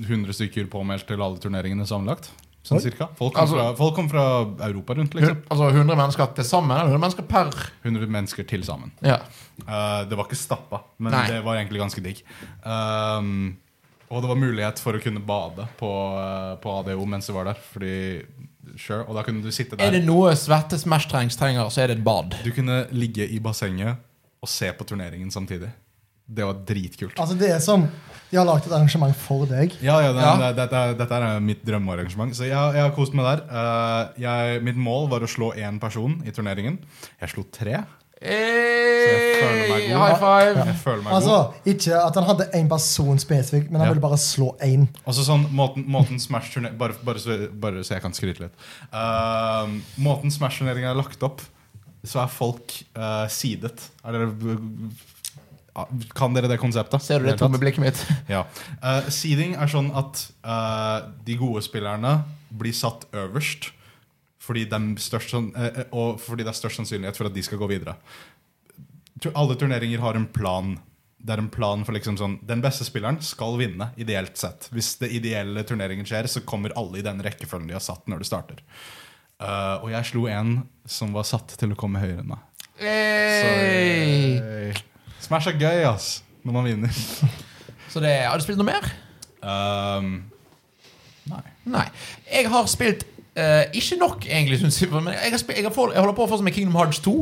100 0.07 0.33
stykker 0.37 0.69
påmeldt 0.71 1.07
til 1.09 1.21
alle 1.21 1.41
turneringene 1.41 1.87
sammenlagt. 1.89 2.31
Sånn 2.69 2.81
cirka. 2.83 3.07
Folk 3.15 3.33
kom, 3.33 3.41
Altså- 3.45 3.55
fra, 3.55 3.75
folk 3.75 3.95
kom 3.95 4.09
fra 4.09 4.23
Europa 4.67 4.93
rundt, 4.93 5.13
liksom. 5.15 5.37
Altså 5.49 5.69
100 5.71 5.95
mennesker 5.95 6.33
til 6.35 6.43
sammen? 6.43 6.75
Eller 6.75 6.91
100 6.91 6.99
mennesker 6.99 7.23
per? 7.27 7.71
100 7.83 8.07
mennesker 8.07 8.43
til 8.47 8.63
sammen. 8.63 8.91
Ja. 9.01 9.17
Uh, 9.65 10.03
det 10.09 10.17
var 10.17 10.25
ikke 10.27 10.37
stappa, 10.37 10.81
men 10.99 11.11
Nei. 11.15 11.27
det 11.27 11.43
var 11.43 11.55
egentlig 11.55 11.79
ganske 11.79 12.03
digg. 12.03 12.21
Um, 12.63 13.57
og 14.11 14.21
det 14.21 14.29
var 14.29 14.35
mulighet 14.35 14.79
for 14.79 14.93
å 14.93 15.01
kunne 15.01 15.23
bade 15.25 15.67
på, 15.79 15.89
uh, 16.17 16.55
på 16.61 16.75
ADO 16.79 17.05
mens 17.05 17.27
du 17.27 17.33
var 17.33 17.45
der. 17.45 17.55
Fordi, 17.73 18.25
sure, 18.77 19.05
Og 19.07 19.15
da 19.15 19.23
kunne 19.23 19.41
du 19.41 19.51
sitte 19.51 19.79
Er 19.79 19.91
det 19.91 20.03
noe 20.05 20.35
svette 20.35 20.77
Smash-trengs 20.77 21.37
trenger, 21.37 21.69
så 21.71 21.83
er 21.83 21.87
det 21.87 21.97
et 21.97 22.03
bad. 22.03 22.35
Du 22.43 22.51
kunne 22.51 22.87
ligge 22.91 23.25
i 23.29 23.39
bassenget 23.39 23.97
og 24.41 24.49
se 24.49 24.71
på 24.73 24.85
turneringen 24.85 25.31
samtidig. 25.31 25.71
Det 26.29 26.45
var 26.45 26.53
dritkult. 26.65 27.17
Altså, 27.19 27.37
det 27.39 27.49
er 27.55 27.59
som 27.59 27.87
De 28.29 28.37
har 28.37 28.45
lagd 28.45 28.67
et 28.67 28.71
arrangement 28.75 29.15
for 29.17 29.47
deg. 29.49 29.71
Ja, 29.81 29.95
ja, 30.05 30.11
det, 30.13 30.21
Ja. 30.21 30.35
det- 30.37 30.55
Dette, 30.59 30.97
dette 30.99 31.15
er 31.17 31.39
mitt 31.41 31.63
drømmearrangement. 31.65 32.35
Så 32.37 32.45
jeg, 32.45 32.51
jeg 32.75 32.81
har 32.83 32.91
kost 32.93 33.13
meg 33.17 33.25
der. 33.25 33.39
Uh, 33.49 34.11
jeg, 34.21 34.61
mitt 34.61 34.77
mål 34.77 35.09
var 35.09 35.21
å 35.25 35.27
slå 35.27 35.49
én 35.57 35.79
person 35.81 36.21
i 36.23 36.29
turneringen. 36.29 36.77
Jeg 37.19 37.29
slo 37.33 37.43
tre. 37.51 37.79
jeg 38.21 39.39
føler 39.39 39.69
meg 39.69 39.81
Hey, 39.81 39.93
god. 39.93 40.01
high 40.03 40.19
five! 40.19 40.65
Jeg 40.67 40.75
føler 40.83 41.01
meg 41.03 41.11
god. 41.11 41.21
Altså, 41.21 41.53
Ikke 41.65 42.05
at 42.05 42.15
han 42.19 42.23
hadde 42.27 42.47
én 42.59 42.69
person 42.69 43.17
spesifikk, 43.17 43.69
men 43.71 43.79
han 43.81 43.87
Ja. 43.87 43.93
ville 43.93 44.01
bare 44.01 44.17
slå 44.21 44.51
én. 44.61 44.87
Altså 45.07 45.23
sånn, 45.25 45.49
måten, 45.51 45.85
måten 45.87 46.19
Smash-turnering 46.19 46.77
bare, 46.77 46.93
bare, 47.03 47.17
så, 47.17 47.49
bare 47.51 47.81
så 47.83 47.95
jeg 47.95 48.01
kan 48.03 48.11
skryte 48.13 48.39
litt. 48.41 48.53
Uh, 48.93 49.65
måten 49.97 50.29
Smash-turneringen 50.29 50.91
er 50.91 50.95
lagt 51.01 51.23
opp, 51.23 51.41
så 52.05 52.21
er 52.23 52.27
folk 52.27 52.83
uh, 52.95 53.25
sidet. 53.27 53.89
Er 54.05 54.11
dere, 54.11 54.29
kan 56.17 56.35
dere 56.35 56.49
det 56.51 56.59
konseptet? 56.61 57.03
Ser 57.05 57.21
du 57.23 57.29
det 57.29 57.37
tomme 57.41 57.59
blikket 57.61 57.83
mitt? 57.83 58.05
Ja. 58.33 58.45
Uh, 58.83 59.07
seeding 59.13 59.55
er 59.57 59.69
sånn 59.71 59.89
at 59.97 60.21
uh, 60.45 61.09
de 61.25 61.37
gode 61.39 61.63
spillerne 61.65 62.19
blir 62.49 62.75
satt 62.75 63.07
øverst. 63.13 63.71
Fordi, 64.49 64.65
de 64.65 64.97
størst, 64.97 65.35
eh, 65.35 65.83
og 65.93 66.19
fordi 66.23 66.41
det 66.41 66.49
er 66.49 66.57
størst 66.57 66.79
sannsynlighet 66.79 67.17
for 67.19 67.29
at 67.29 67.35
de 67.35 67.43
skal 67.45 67.59
gå 67.61 67.67
videre. 67.69 67.93
Alle 69.35 69.57
turneringer 69.59 70.01
har 70.01 70.17
en 70.17 70.25
plan. 70.25 70.71
Det 71.19 71.35
er 71.35 71.43
en 71.43 71.51
plan 71.51 71.83
for 71.85 71.93
liksom 71.93 72.15
sånn 72.17 72.37
Den 72.47 72.63
beste 72.63 72.87
spilleren 72.87 73.19
skal 73.21 73.59
vinne, 73.59 73.91
ideelt 73.99 74.39
sett. 74.39 74.69
Hvis 74.73 74.95
det 75.03 75.11
ideelle 75.13 75.65
turneringen 75.67 76.07
skjer, 76.07 76.31
så 76.31 76.41
kommer 76.47 76.73
alle 76.79 77.01
i 77.01 77.05
den 77.05 77.21
rekkefølgen 77.21 77.69
de 77.69 77.77
har 77.77 77.85
satt 77.85 78.09
når 78.09 78.23
det 78.23 78.31
starter. 78.31 78.63
Uh, 79.39 79.77
og 79.83 79.91
jeg 79.93 80.09
slo 80.09 80.25
en 80.31 80.55
som 80.89 81.13
var 81.15 81.27
satt 81.27 81.53
til 81.59 81.75
å 81.75 81.79
komme 81.79 82.01
høyere 82.01 82.23
enn 82.23 82.33
meg. 82.33 82.45
Hey. 82.79 84.73
Smash 85.19 85.47
er 85.51 85.57
gøy, 85.59 85.83
ass, 85.89 86.23
når 86.47 86.55
man 86.55 86.65
vinner. 86.69 86.89
Så 87.89 87.99
det, 88.03 88.13
Har 88.25 88.37
du 88.39 88.43
spilt 88.45 88.59
noe 88.61 88.67
mer? 88.69 88.85
Um, 89.43 90.11
nei. 91.29 91.41
Nei. 91.69 91.85
Jeg 92.31 92.49
har 92.51 92.67
spilt 92.71 93.03
uh, 93.39 93.63
ikke 93.73 93.97
nok, 93.99 94.25
egentlig, 94.29 94.59
synes 94.63 94.81
jeg. 94.81 94.91
Men 94.93 95.11
jeg, 95.13 95.31
har 95.33 95.41
spilt, 95.41 95.57
jeg, 95.59 95.65
har 95.67 95.73
få- 95.75 95.91
jeg 95.93 95.99
holder 96.03 96.15
på 96.17 96.27
å 96.27 96.31
få 96.31 96.41
med 96.45 96.55
Kingdom 96.55 96.75
Hearts 96.79 96.99
2. 97.05 97.15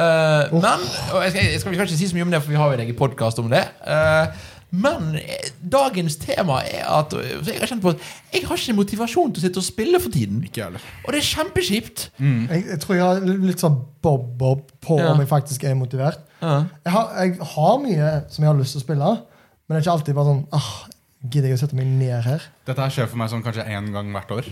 Eh, 0.00 0.52
Men 0.54 0.64
og 1.12 1.22
jeg 1.24 1.32
skal, 1.34 1.44
jeg 1.50 1.60
skal, 1.60 1.72
vi 1.72 1.76
skal 1.76 1.86
ikke 1.88 1.96
si 1.98 2.06
så 2.08 2.16
mye 2.16 2.24
om 2.24 2.30
det, 2.32 2.38
for 2.42 2.52
vi 2.54 2.56
har 2.56 2.70
jo 2.70 2.76
en 2.78 2.82
egen 2.86 2.96
podkast 2.96 3.40
om 3.42 3.50
det. 3.52 3.60
Eh, 3.84 4.46
Men 4.70 5.16
eh, 5.18 5.48
dagens 5.72 6.14
tema 6.22 6.60
er 6.62 6.84
at 6.86 7.14
eh, 7.18 7.32
jeg 7.48 7.58
har 7.58 7.70
kjent 7.72 7.82
på 7.82 7.90
at 7.94 8.04
jeg 8.34 8.44
har 8.46 8.60
ikke 8.60 8.76
motivasjon 8.78 9.32
til 9.34 9.42
å 9.42 9.44
sitte 9.48 9.62
og 9.62 9.66
spille 9.66 10.00
for 10.02 10.14
tiden. 10.14 10.44
Ikke 10.46 10.62
heller. 10.68 10.84
Og 11.04 11.10
det 11.14 11.22
er 11.22 11.28
kjempekjipt. 11.30 12.04
Jeg, 12.20 12.64
jeg 12.68 12.78
tror 12.84 12.94
jeg 12.98 13.04
har 13.08 13.24
litt 13.50 13.62
sånn 13.64 13.80
bob-bob 14.04 14.68
på 14.84 15.00
Ja. 15.00 15.10
om 15.14 15.18
jeg 15.24 15.28
faktisk 15.32 15.64
er 15.66 15.74
motivert. 15.78 16.22
Ja. 16.40 16.64
Jeg 16.86 16.94
har, 16.94 17.10
jeg 17.24 17.36
har 17.56 17.76
mye 17.82 18.12
som 18.30 18.44
jeg 18.46 18.52
har 18.52 18.58
lyst 18.60 18.76
til 18.76 18.80
å 18.80 18.86
spille, 18.86 19.10
men 19.20 19.74
det 19.74 19.80
er 19.80 19.84
ikke 19.86 19.96
alltid 19.98 20.16
bare 20.20 20.30
sånn 20.34 20.46
ah, 20.56 20.72
Gidder 21.20 21.50
jeg 21.50 21.58
å 21.58 21.60
sette 21.60 21.76
meg 21.76 21.84
ned 22.00 22.22
her? 22.24 22.44
Dette 22.64 22.80
her 22.80 22.92
skjer 22.94 23.08
for 23.10 23.20
meg 23.20 23.28
sånn 23.28 23.42
kanskje 23.44 23.66
én 23.68 23.90
gang 23.92 24.08
hvert 24.14 24.30
år. 24.32 24.46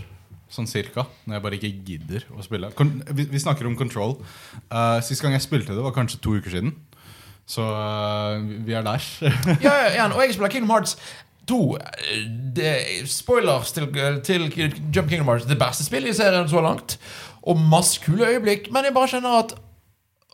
Sånn 0.53 0.67
cirka. 0.69 1.07
Når 1.25 1.39
jeg 1.39 1.45
bare 1.47 1.57
ikke 1.57 1.71
gidder 1.89 2.27
å 2.37 2.45
spille. 2.45 2.69
Kon 2.77 2.91
vi, 3.17 3.25
vi 3.31 3.41
snakker 3.41 3.65
om 3.69 3.77
Control. 3.77 4.19
Uh, 4.69 4.99
Sist 5.05 5.25
gang 5.25 5.33
jeg 5.33 5.47
spilte 5.47 5.73
det, 5.73 5.81
var 5.85 5.95
kanskje 5.97 6.21
to 6.25 6.35
uker 6.37 6.53
siden. 6.53 6.75
Så 7.49 7.65
uh, 7.65 8.43
vi 8.67 8.73
er 8.77 8.83
der. 8.85 9.05
Ja, 9.65 9.75
ja, 9.95 10.09
og 10.13 10.21
jeg 10.23 10.35
spiller 10.35 10.53
Kingdom 10.53 10.71
Hearts 10.71 10.99
2. 11.49 11.77
Eh, 11.77 12.27
Det, 12.57 12.75
spoilers 13.09 13.73
til, 13.73 13.89
til 14.25 14.51
Jump 14.97 15.09
Kingdom 15.09 15.29
Hearts. 15.29 15.47
Det 15.49 15.59
beste 15.59 15.85
spillet 15.85 16.13
i 16.13 16.17
serien 16.19 16.49
så 16.49 16.61
langt. 16.61 16.99
Og 17.43 17.57
masse 17.61 18.01
kule 18.05 18.27
øyeblikk. 18.29 18.69
Men 18.73 18.85
jeg 18.85 18.95
bare 18.95 19.09
kjenner 19.09 19.39
at 19.39 19.55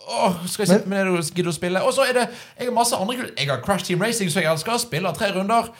Åh, 0.04 0.34
skal 0.46 0.62
jeg 0.62 0.68
sitte 0.68 0.88
med 0.88 1.04
ned 1.04 1.14
og 1.16 1.24
gidde 1.34 1.48
å 1.48 1.54
spille? 1.54 1.80
Og 1.86 1.94
så 1.96 2.04
er 2.04 2.12
det 2.12 2.24
Jeg 2.58 2.66
har 2.66 2.74
masse 2.76 2.96
andre 2.96 3.14
kule 3.16 3.30
Jeg 3.38 3.48
har 3.48 3.60
Crash 3.64 3.86
Team 3.86 4.02
Racing, 4.02 4.32
så 4.32 4.42
jeg 4.42 4.50
elsker. 4.52 4.76
Spiller 4.82 5.14
tre 5.16 5.30
runder. 5.32 5.70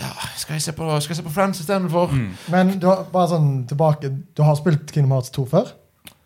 Ja, 0.00 0.08
skal 0.36 0.54
jeg 0.58 0.62
se 0.62 0.72
på, 0.72 0.88
skal 1.00 1.14
jeg 1.14 1.16
se 1.16 1.22
på 1.22 1.30
Friends 1.32 1.60
istedenfor? 1.60 2.06
Mm. 2.12 2.32
Men 2.52 2.72
du 2.80 2.88
har, 2.88 3.04
bare 3.12 3.28
sånn 3.30 3.50
tilbake 3.68 4.10
Du 4.36 4.42
har 4.44 4.56
spilt 4.58 4.90
Kingdom 4.92 5.14
Hearts 5.14 5.30
2 5.36 5.44
før? 5.52 5.70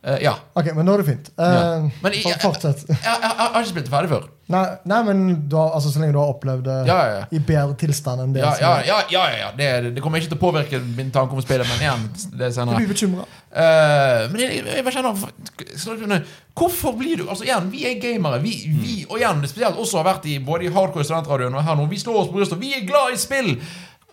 Eh, 0.03 0.23
ja. 0.25 0.35
Ok, 0.57 0.71
men 0.75 0.87
da 0.89 0.95
er 0.95 1.03
det 1.03 1.09
fint. 1.11 1.31
Uh. 1.37 1.89
Men 2.01 2.15
jeg, 2.17 2.37
fortsett. 2.41 2.87
Jeg, 2.89 2.99
jeg, 3.05 3.21
jeg 3.21 3.37
har 3.37 3.59
ikke 3.59 3.73
spilt 3.75 3.89
det 3.89 3.93
ferdig 3.93 4.11
før. 4.13 4.29
Nei, 4.51 4.63
nei 4.89 5.01
men 5.07 5.21
du 5.47 5.55
har, 5.59 5.75
altså, 5.77 5.93
så 5.93 6.01
lenge 6.03 6.17
du 6.17 6.19
har 6.19 6.33
opplevd 6.33 6.65
det 6.67 6.77
Ja, 6.89 6.97
ja, 7.07 7.19
i 7.31 7.39
bedre 7.39 7.77
tilstand 7.79 8.25
enn 8.25 8.33
det 8.35 8.41
Ja, 8.43 8.51
ja, 8.59 8.71
ja, 8.83 8.97
ja, 9.13 9.21
ja, 9.31 9.37
ja. 9.45 9.51
Det, 9.55 9.93
det 9.95 10.03
kommer 10.03 10.19
ikke 10.19 10.33
til 10.33 10.41
å 10.41 10.43
påvirke 10.43 10.81
min 10.97 11.13
tanke 11.15 11.37
om 11.37 11.45
spillet, 11.45 11.69
men 11.71 11.85
igjen, 11.85 12.09
det 12.41 12.49
senere. 12.57 12.81
Du 12.81 12.91
blir. 12.91 13.29
Eh, 13.53 14.25
men 14.33 14.43
jeg, 14.43 14.65
jeg 14.81 14.97
kjenner 14.97 16.27
Hvorfor 16.57 16.97
blir 16.99 17.21
du 17.21 17.29
Altså 17.29 17.47
igjen, 17.47 17.71
vi 17.71 17.85
er 17.87 18.01
gamere. 18.03 18.41
Vi, 18.43 18.57
vi 18.81 18.97
og 19.07 19.21
igjen, 19.21 19.45
spesielt 19.47 19.79
også 19.79 20.01
har 20.01 20.11
vært 20.15 20.27
i 20.33 20.41
både 20.43 20.67
i 20.67 20.75
hardcore 20.75 21.07
studentradioen 21.07 21.55
og 21.55 21.67
her 21.67 21.79
nå. 21.79 21.87
Vi 21.93 22.01
slår 22.03 22.25
oss 22.25 22.33
på 22.33 22.41
brystet. 22.41 22.63
Vi 22.63 22.75
er 22.81 22.89
glad 22.89 23.15
i 23.15 23.21
spill! 23.21 23.55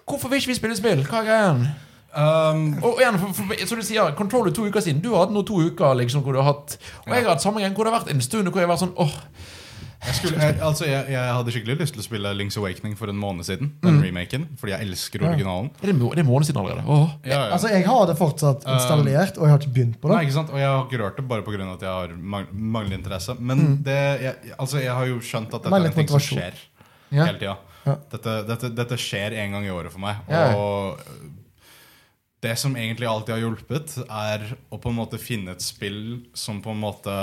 Hvorfor 0.07 0.31
vil 0.31 0.43
ikke 0.43 0.53
vi 0.53 0.61
spille 0.61 0.77
spill? 0.77 1.01
Hva 1.07 1.23
er 1.23 1.31
greien? 1.31 1.67
Um, 2.17 2.63
Og 2.81 2.97
igjen, 2.97 3.19
for, 3.21 3.33
for, 3.37 3.59
som 3.69 3.77
du 3.77 3.85
sier, 3.85 4.15
Control 4.17 4.47
er 4.49 4.55
to 4.57 4.63
uker 4.65 4.81
siden. 4.81 5.03
Du 5.03 5.11
har 5.13 5.27
hatt 5.27 5.35
nå 5.35 5.43
to 5.45 5.59
uker 5.67 5.93
liksom, 5.99 6.23
hvor 6.25 6.33
du 6.33 6.39
har 6.41 6.47
hatt 6.49 6.79
Og 7.05 7.13
jeg 7.13 7.21
har 7.27 7.35
hatt 7.35 7.43
samme 7.45 7.61
gang 7.61 7.75
hvor 7.77 7.85
det 7.85 7.93
har 7.93 7.99
vært 8.01 8.09
en 8.15 8.23
stund 8.25 8.49
hvor 8.49 8.57
jeg 8.63 8.65
har 8.65 8.71
vært 8.73 8.81
sånn 8.87 8.95
åh, 8.97 9.13
jeg, 9.97 10.13
skulle, 10.13 10.37
jeg, 10.41 10.55
altså, 10.61 10.85
jeg, 10.85 11.05
jeg 11.09 11.31
hadde 11.33 11.53
skikkelig 11.55 11.75
lyst 11.81 11.95
til 11.95 12.01
å 12.03 12.05
spille 12.05 12.31
Link's 12.37 12.57
Awakening 12.61 12.93
for 12.99 13.09
en 13.09 13.17
måned 13.17 13.47
siden. 13.47 13.71
Den 13.81 13.97
remaken, 14.03 14.43
Fordi 14.61 14.73
jeg 14.75 14.85
elsker 14.85 15.23
originalen. 15.25 15.71
Er 15.81 15.89
det, 15.89 15.95
det 15.97 16.09
er 16.19 16.21
en 16.21 16.27
måned 16.29 16.45
siden 16.49 16.59
allerede? 16.61 16.83
Oh. 16.85 17.07
Ja, 17.25 17.31
ja. 17.33 17.39
Altså, 17.55 17.71
jeg 17.73 17.85
har 17.89 18.03
det 18.09 18.15
fortsatt 18.19 18.65
installert, 18.69 19.39
og 19.41 19.47
jeg 19.47 19.53
har 19.55 19.61
ikke 19.63 19.73
begynt 19.73 19.97
på 20.01 20.11
Nei, 20.11 20.19
det. 20.19 20.27
ikke 20.29 20.35
sant? 20.37 20.53
Og 20.53 20.61
jeg 20.61 20.69
har 20.69 20.83
ikke 20.85 20.99
rørt 21.01 21.17
det 21.17 21.25
bare 21.33 21.45
pga. 21.47 21.69
at 21.73 21.85
jeg 21.87 21.93
har 21.95 22.13
mang 22.35 22.45
manglende 22.53 22.99
interesse. 23.01 23.35
Men 23.41 23.65
det, 23.85 23.97
jeg, 24.21 24.53
altså, 24.57 24.77
jeg 24.85 24.93
har 24.93 25.09
jo 25.09 25.17
skjønt 25.17 25.57
at 25.57 25.65
dette 25.65 25.81
er 25.81 25.89
en 25.89 25.97
ting 25.97 26.13
som 26.13 26.25
skjer 26.29 26.61
Ja. 27.09 27.25
hele 27.25 27.41
tida. 27.41 27.57
Ja. 27.87 27.97
Dette, 28.13 28.37
dette, 28.51 28.69
dette 28.77 29.01
skjer 29.01 29.33
en 29.41 29.57
gang 29.57 29.65
i 29.65 29.73
året 29.73 29.91
for 29.97 30.03
meg. 30.03 30.21
Ja. 30.29 30.45
Og 30.53 31.01
det 32.43 32.53
som 32.61 32.75
egentlig 32.77 33.07
alltid 33.09 33.33
har 33.35 33.41
hjulpet, 33.41 33.97
er 34.05 34.45
å 34.69 34.79
på 34.81 34.91
en 34.91 34.99
måte 34.99 35.19
finne 35.21 35.55
et 35.55 35.63
spill 35.65 36.27
som 36.37 36.61
på 36.61 36.73
en 36.73 36.81
måte 36.83 37.15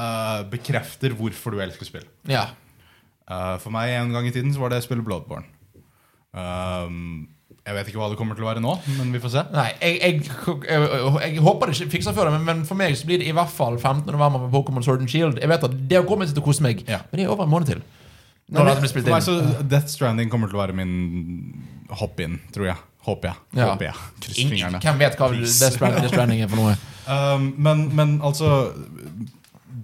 uh, 0.00 0.40
bekrefter 0.48 1.12
hvorfor 1.16 1.56
du 1.56 1.62
elsker 1.64 1.88
spill. 1.88 2.06
Ja. 2.30 2.48
Uh, 3.28 3.56
for 3.60 3.74
meg 3.74 3.92
en 3.98 4.14
gang 4.14 4.28
i 4.28 4.32
tiden 4.34 4.54
så 4.54 4.62
var 4.62 4.72
det 4.72 4.84
spillet 4.86 5.04
Bloodborne. 5.04 5.48
Um, 6.36 7.26
jeg 7.66 7.74
vet 7.74 7.88
ikke 7.90 7.98
hva 7.98 8.08
det 8.12 8.18
kommer 8.18 8.38
til 8.38 8.46
å 8.46 8.48
være 8.48 8.62
nå, 8.62 8.72
men 9.00 9.10
vi 9.10 9.20
får 9.22 9.32
se. 9.32 9.42
Nei, 9.50 9.66
jeg, 9.80 9.96
jeg, 9.98 10.20
jeg, 10.70 10.90
jeg 11.24 11.42
håper 11.42 11.68
det 11.68 11.76
ikke 11.80 11.94
fikser 11.96 12.14
før 12.14 12.30
det, 12.30 12.36
men, 12.36 12.44
men 12.46 12.64
for 12.68 12.78
meg 12.78 12.94
så 12.98 13.08
blir 13.08 13.18
det 13.18 13.26
i 13.26 13.34
hvert 13.34 13.50
fall 13.50 13.74
15. 13.80 14.06
november 14.06 14.44
med 14.44 14.52
Pokémon 14.54 14.84
Sword 14.86 15.02
and 15.02 15.10
Shield. 15.10 15.40
Jeg 15.42 15.50
vet 15.50 15.66
at 15.66 15.74
Det 15.90 15.98
har 15.98 16.06
kommet 16.06 16.30
til 16.30 16.44
å 16.44 16.46
kose 16.46 16.62
meg, 16.64 16.84
Ja. 16.86 17.00
men 17.10 17.18
det 17.18 17.26
er 17.26 17.32
over 17.34 17.48
en 17.48 17.52
måned 17.52 17.72
til. 17.74 17.82
Blir 18.46 18.86
spilt 18.86 19.08
For 19.08 19.16
meg 19.16 19.26
så 19.26 19.64
Death 19.66 19.90
Stranding 19.90 20.30
kommer 20.30 20.46
til 20.46 20.60
å 20.60 20.62
være 20.62 20.76
min 20.78 20.92
hopp-in, 21.90 22.38
tror 22.54 22.70
jeg. 22.70 22.78
Håper 23.06 23.28
jeg. 23.30 23.36
Ja. 23.60 23.70
Håper 23.72 23.86
jeg. 23.90 23.94
Kryss 24.24 24.36
fingrene. 24.42 24.80
Hvem 24.82 24.98
vet 24.98 25.16
hva 25.20 25.28
Please. 25.30 25.58
Death 25.62 26.08
Stranding, 26.10 26.42
er 26.42 26.48
for 26.52 26.62
noe? 26.64 26.76
Um, 27.06 27.52
men, 27.62 27.84
men 27.94 28.16
altså 28.18 28.72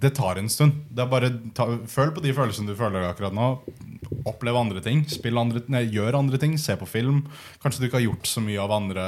Det 0.01 0.09
tar 0.17 0.35
en 0.41 0.49
stund. 0.51 0.73
Det 0.91 0.99
er 1.05 1.07
bare 1.07 1.29
ta, 1.55 1.69
Føl 1.87 2.09
på 2.11 2.19
de 2.19 2.33
følelsene 2.35 2.67
du 2.67 2.75
føler 2.75 3.05
akkurat 3.07 3.31
nå. 3.31 3.45
Opplev 4.27 4.57
andre 4.59 4.81
ting. 4.83 5.05
Spill 5.07 5.39
andre, 5.39 5.61
nei, 5.71 5.85
gjør 5.87 6.17
andre 6.19 6.35
ting. 6.41 6.57
Se 6.59 6.75
på 6.75 6.83
film. 6.89 7.21
Kanskje 7.63 7.79
du 7.79 7.87
ikke 7.87 8.01
har 8.01 8.05
gjort 8.09 8.27
så 8.27 8.43
mye 8.43 8.59
av 8.59 8.73
andre 8.75 9.05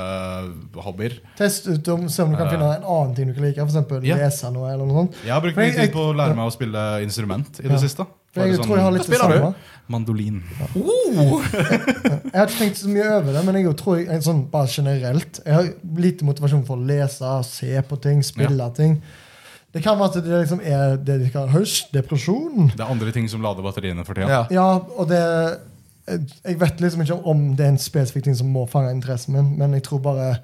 hobbyer. 0.86 1.18
Test 1.36 1.68
ut 1.68 1.92
om, 1.92 2.08
se 2.08 2.24
om 2.24 2.32
du 2.32 2.38
kan 2.40 2.48
finne 2.54 2.70
en 2.78 2.88
annen 2.88 3.16
ting 3.18 3.28
du 3.28 3.36
kan 3.36 3.44
like. 3.50 3.60
Eksempel 3.68 4.08
Ja. 4.08 4.16
lese 4.24 4.48
noe. 4.56 4.72
eller 4.72 4.86
noe 4.88 5.04
sånt. 5.04 5.20
Jeg 5.26 5.34
har 5.36 5.44
brukt 5.44 5.60
mye 5.60 5.76
tid 5.76 5.92
på 5.92 6.08
å 6.08 6.16
lære 6.16 6.36
meg 6.40 6.48
å 6.48 6.56
spille 6.56 6.86
instrument 7.04 7.60
i 7.60 7.68
det 7.68 7.76
Ja. 7.76 7.84
siste. 7.84 8.08
Bare 8.36 8.48
jeg 8.52 8.58
sånn 8.60 8.66
tror 8.68 8.78
jeg 8.78 8.86
har 8.86 8.92
litt 8.96 9.08
det 9.10 9.20
samme. 9.22 9.54
Mandolin. 9.88 10.40
Oh! 10.76 11.44
Jeg 11.46 12.34
har 12.34 12.48
ikke 12.50 12.58
tenkt 12.58 12.80
så 12.82 12.90
mye 12.90 13.06
over 13.20 13.36
det, 13.36 13.44
men 13.46 13.56
jeg 13.62 13.76
tror 13.78 14.00
jeg, 14.02 14.24
sånn, 14.26 14.40
bare 14.52 14.68
generelt 14.68 15.38
Jeg 15.46 15.54
har 15.54 15.68
lite 16.02 16.26
motivasjon 16.26 16.64
for 16.66 16.76
å 16.82 16.88
lese, 16.90 17.30
se 17.48 17.70
på 17.86 18.00
ting, 18.02 18.24
spille 18.26 18.66
ting. 18.76 18.96
Det 19.76 19.84
kan 19.86 19.98
være 20.00 20.10
at 20.10 20.26
det 20.26 20.40
liksom 20.42 20.62
er 20.66 20.96
det 20.98 21.20
de 21.22 21.30
kaller 21.30 21.54
høstdepresjon. 21.54 22.72
Det 22.74 22.82
er 22.82 22.92
andre 22.92 23.12
ting 23.16 23.28
som 23.30 23.44
lader 23.46 23.64
batteriene 23.66 24.06
for 24.08 24.18
tida. 24.18 24.28
Ja. 24.28 24.42
Ja, 24.58 24.68
og 24.98 25.08
det 25.12 25.22
Jeg 26.46 26.60
vet 26.62 26.82
liksom 26.84 27.02
ikke 27.02 27.18
om 27.26 27.46
det 27.58 27.66
er 27.66 27.72
en 27.74 27.80
spesifikk 27.82 28.26
ting 28.28 28.36
som 28.38 28.50
må 28.54 28.66
fange 28.70 28.92
interessen 28.94 29.34
min, 29.34 29.54
men 29.58 29.74
jeg 29.74 29.84
tror 29.88 30.02
bare 30.06 30.36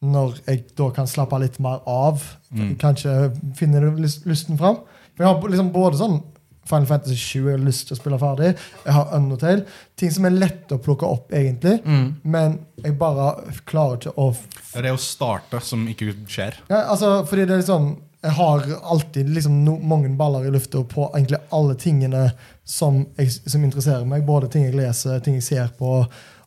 når 0.00 0.38
jeg 0.46 0.62
da 0.78 0.86
kan 0.96 1.06
slappe 1.08 1.36
litt 1.42 1.58
mer 1.60 1.80
av, 1.86 2.22
Mm. 2.52 2.76
kanskje 2.80 3.12
finner 3.54 3.84
lyst- 3.96 4.24
lysten 4.26 4.56
fram 4.58 4.78
For 5.14 5.22
jeg 5.22 5.26
har 5.28 5.42
liksom 5.52 5.68
både 5.72 5.96
sånn 6.00 6.22
Final 6.70 6.86
Fantasy 6.88 7.16
7 7.18 7.38
jeg 7.40 7.56
har 7.56 7.64
lyst 7.66 7.88
til 7.88 7.96
å 7.96 8.00
spille 8.00 8.18
ferdig. 8.20 8.52
Jeg 8.84 8.94
har 8.96 9.14
Undertale. 9.16 9.64
Ting 9.98 10.12
som 10.14 10.28
er 10.28 10.36
lett 10.36 10.72
å 10.72 10.78
plukke 10.82 11.08
opp, 11.08 11.32
egentlig. 11.34 11.80
Mm. 11.84 12.06
Men 12.22 12.60
jeg 12.84 12.94
bare 13.00 13.32
klarer 13.68 13.98
ikke 13.98 14.14
å 14.16 14.30
Det 14.72 14.84
er 14.84 14.94
å 14.94 15.00
starte 15.02 15.60
som 15.64 15.82
ikke 15.90 16.14
skjer. 16.30 16.62
ja, 16.70 16.86
altså, 16.94 17.24
Fordi 17.28 17.44
det 17.44 17.56
er 17.56 17.62
liksom 17.64 17.90
Jeg 18.22 18.36
har 18.36 18.64
alltid 18.94 19.28
liksom 19.32 19.64
no, 19.64 19.78
mange 19.80 20.10
baller 20.16 20.44
i 20.44 20.50
lufta 20.52 20.82
på 20.84 21.06
egentlig 21.16 21.38
alle 21.56 21.74
tingene 21.80 22.26
som, 22.64 23.06
jeg, 23.16 23.32
som 23.48 23.64
interesserer 23.64 24.04
meg. 24.04 24.26
Både 24.28 24.48
ting 24.52 24.66
jeg 24.66 24.76
leser, 24.76 25.20
ting 25.24 25.38
jeg 25.38 25.46
ser 25.46 25.70
på 25.78 26.04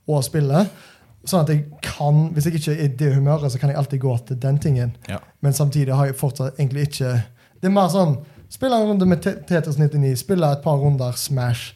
og 0.08 0.20
spiller. 0.26 0.68
Sånn 1.26 1.46
at 1.46 1.50
jeg 1.54 1.64
kan, 1.82 2.28
Hvis 2.36 2.50
jeg 2.50 2.60
ikke 2.60 2.76
er 2.76 2.84
i 2.84 2.92
det 3.00 3.14
humøret, 3.16 3.52
så 3.52 3.60
kan 3.62 3.72
jeg 3.72 3.80
alltid 3.80 4.02
gå 4.04 4.14
til 4.28 4.40
den 4.44 4.60
tingen. 4.60 4.96
Ja. 5.10 5.22
Men 5.42 5.56
samtidig 5.56 5.96
har 5.96 6.10
jeg 6.10 6.20
fortsatt 6.20 6.60
egentlig 6.60 6.90
ikke 6.90 7.14
Det 7.62 7.70
er 7.70 7.74
mer 7.74 7.90
sånn 7.90 8.18
Spille 8.54 8.78
en 8.78 8.88
runde 8.92 9.06
med 9.10 9.24
Tetris 9.26 9.80
99, 9.80 10.16
spille 10.22 10.50
et 10.54 10.62
par 10.64 10.78
runder 10.82 11.16
Smash. 11.18 11.72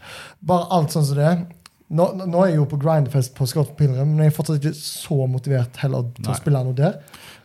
Bare 0.46 0.68
alt 0.78 0.94
sånn 0.94 1.08
som 1.08 1.18
det. 1.18 1.32
Nå- 1.90 2.12
nå 2.28 2.42
er 2.44 2.52
jeg 2.52 2.60
jo 2.60 2.66
på 2.70 2.78
Grindfest 2.84 3.34
på 3.38 3.48
Scott 3.50 3.72
Pilgrim, 3.80 4.12
men 4.14 4.26
jeg 4.26 4.34
er 4.34 4.36
fortsatt 4.36 4.60
ikke 4.62 4.76
så 4.78 5.18
motivert 5.32 5.78
heller 5.82 6.04
til 6.14 6.28
Nei. 6.28 6.34
å 6.34 6.38
spille 6.38 6.64
noe 6.68 6.76
der. 6.78 7.00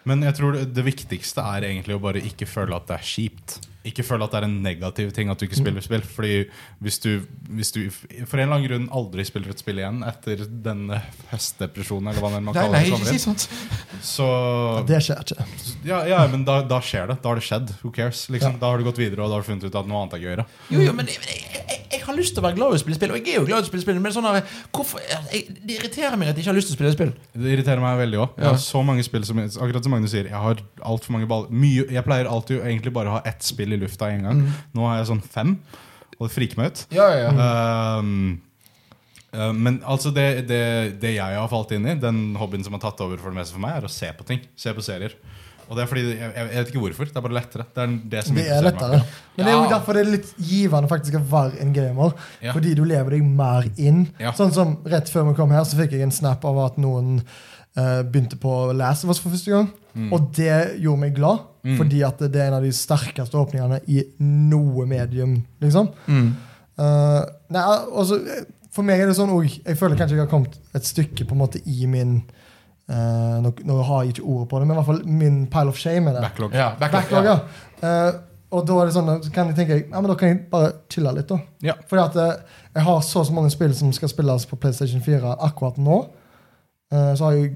Men 0.05 0.21
jeg 0.27 0.35
tror 0.35 0.53
det, 0.59 0.65
det 0.75 0.85
viktigste 0.85 1.45
er 1.47 1.63
egentlig 1.71 1.95
å 1.97 2.03
bare 2.03 2.21
ikke 2.27 2.49
føle 2.51 2.75
at 2.77 2.89
det 2.91 2.97
er 2.99 3.07
kjipt. 3.07 3.61
Ikke 3.89 4.05
føle 4.07 4.27
at 4.27 4.35
det 4.35 4.39
er 4.43 4.47
en 4.47 4.59
negativ 4.63 5.11
ting 5.15 5.31
at 5.33 5.41
du 5.41 5.47
ikke 5.49 5.59
spiller 5.59 5.83
spill. 5.85 6.05
Fordi 6.07 6.35
hvis 6.85 6.99
du, 7.03 7.11
hvis 7.51 7.73
du 7.75 7.81
for 7.91 8.39
en 8.39 8.45
eller 8.45 8.57
annen 8.57 8.69
grunn 8.69 8.89
aldri 8.95 9.25
spiller 9.27 9.55
et 9.55 9.63
spill 9.63 9.81
igjen 9.83 10.03
etter 10.07 10.45
denne 10.47 11.01
høstdepresjonen, 11.33 12.13
eller 12.13 12.23
hva 12.23 12.33
det 12.35 12.43
man 12.47 12.57
kaller 12.57 12.77
nei, 12.79 12.85
det, 12.93 13.01
si 13.09 13.17
inn, 13.19 13.25
sånt. 13.25 13.49
så 14.07 14.29
Det 14.89 15.03
skjer 15.03 15.25
ikke. 15.25 15.49
ja, 15.89 16.03
ja, 16.11 16.23
men 16.31 16.47
da, 16.49 16.61
da 16.69 16.79
skjer 16.85 17.11
det. 17.11 17.19
Da 17.25 17.33
har 17.33 17.43
det 17.43 17.47
skjedd. 17.49 17.75
Who 17.83 17.93
cares? 17.95 18.29
Liksom. 18.33 18.61
Da 18.63 18.71
har 18.71 18.79
du 18.79 18.87
gått 18.87 19.03
videre, 19.03 19.25
og 19.25 19.33
da 19.33 19.41
har 19.41 19.47
du 19.47 19.51
funnet 19.51 19.67
ut 19.67 19.81
at 19.83 19.91
noe 19.91 20.05
annet 20.05 20.19
er 20.19 20.27
gøyere. 20.27 20.47
Jo, 20.71 20.85
jo, 20.87 20.95
men 20.97 21.11
jeg, 21.11 21.23
jeg, 21.27 21.65
jeg, 21.67 21.82
jeg 21.93 22.03
har 22.07 22.17
lyst 22.17 22.35
til 22.37 22.43
å 22.43 22.47
være 22.47 22.57
glad 22.57 22.73
i 22.73 22.79
å 22.79 22.81
spille 22.83 22.97
spill, 22.97 23.13
og 23.15 23.19
jeg 23.21 23.35
er 23.35 23.41
jo 23.41 23.47
glad 23.49 23.63
i 23.63 23.67
å 23.67 23.69
spille 23.69 23.85
spill, 23.85 24.01
men 24.03 24.15
sånn 24.15 24.29
her, 24.29 24.43
hvorfor, 24.75 25.03
jeg, 25.05 25.57
det 25.61 25.77
irriterer 25.77 26.17
meg 26.21 26.33
at 26.33 26.39
jeg 26.39 26.45
ikke 26.45 26.53
har 26.53 26.59
lyst 26.59 26.71
til 26.71 26.77
å 26.77 26.79
spille 26.79 26.95
spill. 26.95 27.13
Det 27.37 27.53
irriterer 27.57 27.83
meg 27.85 27.99
veldig 28.01 28.21
òg. 28.25 28.39
Jeg 28.41 28.49
har 28.49 28.61
så 28.65 28.85
mange 28.87 29.05
spill 29.07 29.27
som 29.29 29.43
Akkurat 29.43 29.85
som 29.85 29.95
Magnus 29.95 30.15
sier, 30.15 30.31
jeg 30.31 30.45
har 30.47 30.63
alt 30.63 31.09
for 31.09 31.17
mange 31.17 31.29
baller. 31.31 31.53
Mye, 31.53 31.85
jeg 31.93 32.07
pleier 32.07 32.31
alltid 32.31 32.63
egentlig 32.63 32.95
bare 32.97 33.13
å 33.13 33.19
ha 33.19 33.25
ett 33.29 33.45
spill 33.45 33.77
i 33.77 33.81
lufta 33.81 34.09
en 34.13 34.29
gang. 34.29 34.47
Nå 34.77 34.89
har 34.89 35.01
jeg 35.01 35.11
sånn 35.13 35.23
fem, 35.35 35.57
og 36.19 36.25
det 36.27 36.33
friker 36.37 36.63
meg 36.63 36.73
ut. 36.73 36.87
Ja, 36.97 37.11
ja, 37.13 37.29
ja. 37.29 37.53
Um, 38.01 38.41
men 39.33 39.79
altså 39.89 40.11
det, 40.13 40.45
det, 40.49 40.65
det 41.01 41.15
jeg 41.15 41.37
har 41.41 41.49
falt 41.49 41.71
inn 41.73 41.87
i, 41.89 41.97
den 41.97 42.35
hobbyen 42.37 42.65
som 42.67 42.75
har 42.77 42.83
tatt 42.83 43.01
over 43.01 43.17
for 43.17 43.33
det 43.33 43.39
meste 43.41 43.57
for 43.57 43.65
meg, 43.65 43.79
er 43.79 43.89
å 43.89 43.93
se 43.93 44.11
på 44.17 44.27
ting. 44.29 44.43
Se 44.61 44.75
på 44.77 44.85
serier. 44.85 45.17
Og 45.73 45.79
det 45.79 45.85
er 45.87 45.89
fordi, 45.89 46.03
jeg, 46.13 46.33
jeg 46.37 46.49
vet 46.51 46.71
ikke 46.71 46.81
hvorfor. 46.83 47.09
Det 47.09 47.17
er 47.17 47.25
bare 47.25 47.37
lettere. 47.39 47.65
Det 47.73 47.83
er 47.83 47.93
det 48.13 48.23
som 48.27 48.37
Det 48.37 48.43
er 48.53 48.67
lettere. 48.67 48.99
meg. 48.99 49.15
Men 49.37 49.47
det 49.47 49.53
er 49.53 49.57
jo 49.57 49.71
derfor 49.71 49.97
det 49.97 50.03
er 50.03 50.11
litt 50.13 50.33
givende 50.37 50.91
faktisk 50.91 51.17
å 51.17 51.23
være 51.31 51.63
en 51.65 51.73
gamer. 51.73 52.13
Ja. 52.45 52.53
Fordi 52.53 52.75
du 52.77 52.83
lever 52.85 53.17
deg 53.17 53.31
mer 53.41 53.71
inn. 53.81 54.03
Ja. 54.21 54.35
Sånn 54.37 54.53
som 54.53 54.75
Rett 54.93 55.09
før 55.09 55.31
vi 55.31 55.39
kom 55.39 55.55
her, 55.57 55.65
så 55.65 55.79
fikk 55.81 55.97
jeg 55.97 56.05
en 56.05 56.13
snap 56.13 56.45
av 56.45 56.61
at 56.67 56.77
noen 56.83 57.23
uh, 57.23 58.03
begynte 58.05 58.37
på 58.43 58.59
Last 58.77 59.07
of 59.07 59.15
Us 59.15 59.23
for 59.23 59.33
første 59.33 59.55
gang. 59.55 59.71
Mm. 59.97 60.13
Og 60.13 60.29
det 60.37 60.59
gjorde 60.85 61.01
meg 61.07 61.17
glad, 61.17 61.49
fordi 61.81 62.05
at 62.05 62.21
det 62.21 62.41
er 62.41 62.51
en 62.51 62.59
av 62.61 62.65
de 62.67 62.73
sterkeste 62.77 63.39
åpningene 63.39 63.81
i 63.89 64.03
noe 64.21 64.85
medium. 64.89 65.39
liksom. 65.65 65.89
Mm. 66.05 66.35
Uh, 66.77 67.23
nei, 67.53 67.65
altså, 67.65 68.21
for 68.73 68.85
meg 68.89 69.03
er 69.03 69.11
det 69.11 69.17
sånn 69.19 69.29
òg 69.35 69.45
Jeg 69.45 69.77
føler 69.77 69.99
kanskje 69.99 70.17
jeg 70.17 70.25
har 70.25 70.31
kommet 70.31 70.55
et 70.73 70.87
stykke 70.89 71.27
på 71.29 71.37
en 71.37 71.43
måte 71.43 71.61
i 71.69 71.85
min 71.91 72.23
eh, 72.91 73.39
nå, 73.45 73.55
nå 73.69 73.79
har 73.87 74.03
jeg 74.03 74.17
ikke 74.17 74.27
ordet 74.27 74.49
på 74.51 74.59
det, 74.59 74.67
men 74.69 74.75
i 74.75 74.81
hvert 74.81 74.91
fall 74.91 75.03
min 75.23 75.41
pile 75.53 75.73
of 75.73 75.81
shame 75.81 76.11
er 76.11 76.19
det. 76.19 76.27
Backlog. 76.29 76.55
Ja, 76.57 76.73
backlog, 76.81 77.01
Backlog, 77.01 77.31
ja. 77.31 77.39
ja. 77.83 77.97
Uh, 78.11 78.21
og 78.53 78.67
da 78.69 78.79
er 78.79 78.89
det 78.89 78.95
sånn, 78.97 79.13
så 79.25 79.31
kan 79.33 79.49
jeg 79.49 79.57
tenke 79.57 79.79
ja, 79.81 79.99
men 79.99 80.11
da 80.11 80.17
kan 80.19 80.33
jeg 80.33 80.43
bare 80.53 80.75
chille 80.93 81.13
litt. 81.17 81.31
da. 81.31 81.39
Ja. 81.65 81.77
Fordi 81.89 82.03
at 82.03 82.19
eh, 82.21 82.59
jeg 82.75 82.85
har 82.85 82.99
så 83.07 83.23
og 83.23 83.29
så 83.29 83.37
mange 83.37 83.53
spill 83.55 83.73
som 83.77 83.93
skal 83.97 84.13
spilles 84.13 84.45
på 84.49 84.59
PlayStation 84.61 85.05
4 85.05 85.37
akkurat 85.49 85.79
nå. 85.81 86.03
Eh, 86.93 87.13
så, 87.17 87.25
har 87.25 87.39
jeg, 87.39 87.55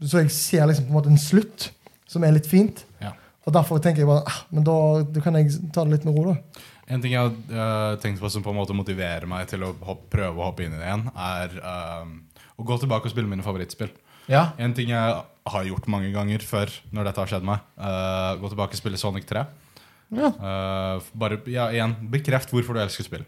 så 0.00 0.22
jeg 0.22 0.32
ser 0.32 0.70
liksom 0.70 0.88
på 0.88 0.94
en 0.94 0.96
måte 0.96 1.12
en 1.12 1.20
slutt 1.20 1.68
som 2.08 2.24
er 2.24 2.32
litt 2.32 2.48
fint. 2.48 2.80
Ja. 3.04 3.12
Og 3.44 3.52
derfor 3.58 3.82
tenker 3.84 4.06
jeg 4.06 4.08
bare 4.08 4.24
ah, 4.24 4.40
men 4.54 4.64
da, 4.64 4.78
da 5.04 5.24
kan 5.24 5.36
jeg 5.36 5.52
ta 5.74 5.84
det 5.84 5.98
litt 5.98 6.08
med 6.08 6.16
ro. 6.16 6.32
da. 6.32 6.64
En 6.88 7.04
ting 7.04 7.12
jeg 7.12 7.36
har 7.52 8.00
tenkt 8.00 8.24
på 8.24 8.32
som 8.32 8.44
på 8.44 8.54
en 8.54 8.56
måte 8.56 8.76
motiverer 8.76 9.28
meg 9.28 9.50
til 9.50 9.66
å 9.66 9.74
hopp, 9.84 10.06
prøve 10.08 10.40
å 10.40 10.48
hoppe 10.48 10.64
inn 10.64 10.72
i 10.72 10.80
det 10.80 10.88
igjen, 10.88 11.04
er 11.12 11.58
eh, 11.60 12.40
å 12.56 12.64
gå 12.64 12.80
tilbake 12.80 13.10
og 13.10 13.12
spille 13.12 13.28
mine 13.28 13.44
favorittspill. 13.44 13.92
Ja. 14.28 14.48
En 14.60 14.74
ting 14.76 14.90
jeg 14.92 15.18
har 15.48 15.64
gjort 15.70 15.86
mange 15.88 16.10
ganger 16.12 16.42
før 16.44 16.72
når 16.92 17.08
dette 17.08 17.22
har 17.24 17.30
skjedd 17.32 17.46
meg, 17.48 17.62
uh, 17.80 18.34
gå 18.40 18.50
tilbake 18.52 18.76
og 18.76 18.82
spille 18.82 19.00
Sonic 19.00 19.24
3. 19.30 19.46
Ja. 20.18 20.28
Uh, 20.40 21.06
bare, 21.20 21.40
ja, 21.52 21.70
igjen, 21.72 21.96
bekreft 22.12 22.52
hvorfor 22.52 22.76
du 22.76 22.82
elsker 22.84 23.04
spill. 23.08 23.24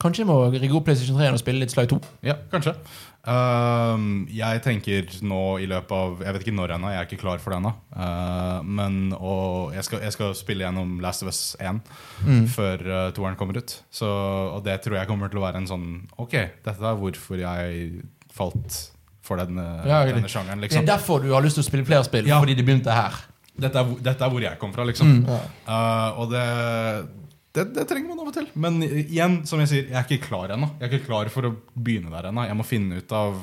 Kanskje 0.00 0.22
jeg 0.22 0.30
må 0.30 0.38
rigge 0.48 0.72
opp 0.78 0.86
PlayStation 0.88 1.18
3 1.20 1.26
og 1.34 1.40
spille 1.42 1.60
litt 1.60 1.72
Slag 1.74 1.90
2. 1.92 1.98
Ja, 2.24 2.38
kanskje. 2.48 2.72
Uh, 3.20 4.24
jeg 4.32 4.62
tenker 4.64 5.10
nå 5.28 5.40
i 5.60 5.66
løpet 5.68 5.92
av 5.92 6.22
Jeg 6.24 6.32
vet 6.32 6.44
ikke 6.46 6.54
når 6.56 6.72
ennå, 6.78 6.88
jeg 6.94 7.00
er 7.02 7.08
ikke 7.10 7.18
klar 7.20 7.42
for 7.42 7.52
det 7.52 7.58
ennå. 7.60 7.72
Uh, 7.92 8.62
men 8.64 8.96
og 9.18 9.74
jeg, 9.76 9.84
skal, 9.84 10.00
jeg 10.06 10.14
skal 10.16 10.32
spille 10.38 10.64
gjennom 10.64 10.94
Last 11.04 11.26
of 11.26 11.28
Us 11.28 11.42
1 11.60 11.82
Mm. 12.24 12.46
før 12.52 12.82
uh, 12.88 13.10
toeren 13.16 13.36
kommer 13.36 13.60
ut. 13.60 13.74
Så, 13.92 14.08
og 14.08 14.64
det 14.64 14.78
tror 14.84 14.96
jeg 15.02 15.08
kommer 15.08 15.28
til 15.32 15.40
å 15.40 15.44
være 15.44 15.60
en 15.60 15.68
sånn 15.68 15.86
Ok, 16.20 16.34
dette 16.64 16.80
er 16.80 16.98
hvorfor 17.00 17.40
jeg 17.40 18.00
falt 18.32 18.80
for 19.22 19.36
denne, 19.36 19.64
Ja, 19.86 20.04
det- 20.04 20.14
denne 20.14 20.28
sjangeren. 20.28 20.60
Det 20.60 20.70
er 20.72 20.80
Liksom. 20.80 20.86
derfor 20.86 21.20
du 21.22 21.32
har 21.32 21.42
lyst 21.42 21.54
til 21.56 21.62
å 21.64 21.68
spille 21.70 21.84
flere 21.86 22.04
spill, 22.04 22.26
Ja. 22.26 22.40
fordi 22.40 22.54
det 22.56 22.64
begynte 22.66 22.92
her. 22.92 23.12
Dette, 23.60 23.76
er, 23.76 23.84
dette 24.02 24.22
er 24.24 24.30
hvor 24.30 24.40
jeg 24.40 24.58
kom 24.58 24.72
fra, 24.72 24.84
liksom. 24.84 25.24
Mm. 25.24 25.26
Ja. 25.28 25.40
uh, 25.68 26.20
og 26.20 26.30
det, 26.30 27.08
det, 27.52 27.74
det 27.74 27.88
trenger 27.88 28.08
man 28.08 28.20
av 28.20 28.28
og 28.28 28.34
til. 28.34 28.46
Men 28.54 28.80
igjen, 28.82 29.44
som 29.46 29.58
jeg 29.60 29.68
sier, 29.68 29.88
jeg 29.90 29.94
er 29.98 30.04
ikke 30.08 30.28
klar 30.28 30.48
ennå. 30.54 30.70
Jeg 30.80 30.88
er 30.90 30.98
ikke 30.98 31.06
klar 31.06 31.28
for 31.28 31.42
å 31.42 31.56
begynne 31.78 32.10
der 32.10 32.30
ennå. 32.30 32.46
Jeg 32.46 32.56
må 32.56 32.64
finne 32.64 32.96
ut 32.96 33.12
av 33.12 33.36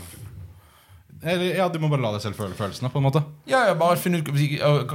eller, 1.24 1.56
Ja, 1.56 1.68
Du 1.70 1.80
må 1.80 1.90
bare 1.90 2.02
la 2.02 2.12
deg 2.14 2.22
selv 2.22 2.36
føle 2.38 2.54
følelsene, 2.54 2.92
på 2.94 2.98
en 3.02 3.04
måte. 3.08 3.24
Ja, 3.50 3.66
ja, 3.68 3.74
bare 3.74 3.98
finne 3.98 4.20
ut, 4.22 4.28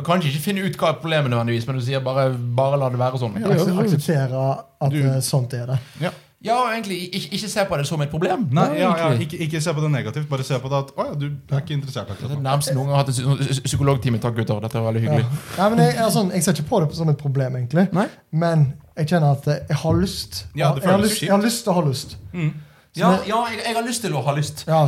Kanskje 0.06 0.30
ikke 0.30 0.42
finne 0.44 0.64
ut 0.66 0.76
hva 0.78 0.92
er 0.92 1.00
problemet, 1.00 1.30
nødvendigvis, 1.32 1.66
men 1.66 1.78
du 1.80 1.82
sier 1.84 2.00
bare, 2.04 2.28
bare 2.36 2.78
la 2.78 2.88
det 2.90 2.98
være 3.00 3.18
sånn. 3.18 3.40
Ja, 3.40 3.48
Akse- 3.48 3.74
Akseptere 3.82 4.44
at 4.80 4.90
Du- 4.92 4.98
eh, 5.02 5.18
sånt 5.20 5.52
er 5.54 5.66
det. 5.66 5.78
Ja. 6.00 6.10
Ja, 6.42 6.56
egentlig 6.72 6.96
ikke, 7.14 7.28
ikke 7.36 7.48
se 7.52 7.64
på 7.68 7.76
det 7.78 7.86
som 7.86 8.00
et 8.02 8.10
problem. 8.10 8.48
Nei, 8.50 8.64
er 8.72 8.80
ja, 8.80 8.90
ja, 8.98 9.10
ikke, 9.24 9.38
ikke 9.46 9.60
se 9.62 9.74
på 9.74 9.84
det 9.84 9.90
negativt, 9.92 10.28
bare 10.30 10.46
se 10.46 10.58
på 10.58 10.70
det 10.72 10.78
at 10.80 10.90
Å 10.96 11.06
ja, 11.06 11.14
du 11.20 11.26
er 11.30 11.60
ikke 11.62 11.76
interessert 11.76 12.08
Det 12.10 12.16
er 12.16 12.16
akkurat 12.16 12.32
det 12.32 12.38
nå. 12.38 12.42
Nærmest 12.48 12.72
noen 12.74 12.88
gang 12.88 12.96
har 12.96 13.04
hatt 13.04 13.12
en 13.12 13.16
psy- 13.18 13.52
psy- 13.52 13.64
psykologtime. 13.68 14.18
Takk, 14.22 14.34
gutter. 14.40 14.58
Dette 14.64 14.80
er 14.80 14.86
veldig 14.88 15.04
hyggelig. 15.04 15.28
Ja, 15.58 15.68
men 15.70 15.84
jeg, 15.84 15.94
er 16.02 16.10
sånn, 16.16 16.34
jeg 16.34 16.46
ser 16.46 16.58
ikke 16.58 16.68
på 16.72 16.82
det 16.82 16.98
som 16.98 17.14
et 17.14 17.22
problem, 17.22 17.60
egentlig. 17.60 17.86
Nei? 17.94 18.08
Men 18.44 18.66
jeg 18.98 19.12
kjenner 19.12 19.38
at 19.38 19.48
jeg 19.52 19.80
har 19.84 19.96
lyst. 20.02 20.42
Ja, 20.58 20.72
det 20.74 20.82
jeg, 20.82 20.90
har 20.90 21.02
lyst 21.04 21.22
jeg 21.22 21.32
har 21.32 21.46
lyst 21.46 21.62
til 21.62 21.72
å 21.72 21.78
ha 21.78 21.86
lyst. 21.86 22.18
Mm. 22.34 22.52
Ja, 22.98 23.14
ja 23.30 23.40
jeg, 23.52 23.62
jeg 23.62 23.78
har 23.78 23.86
lyst 23.86 24.06
til 24.06 24.18
å 24.18 24.26
ha 24.26 24.36
lyst. 24.36 24.66
Ja. 24.68 24.84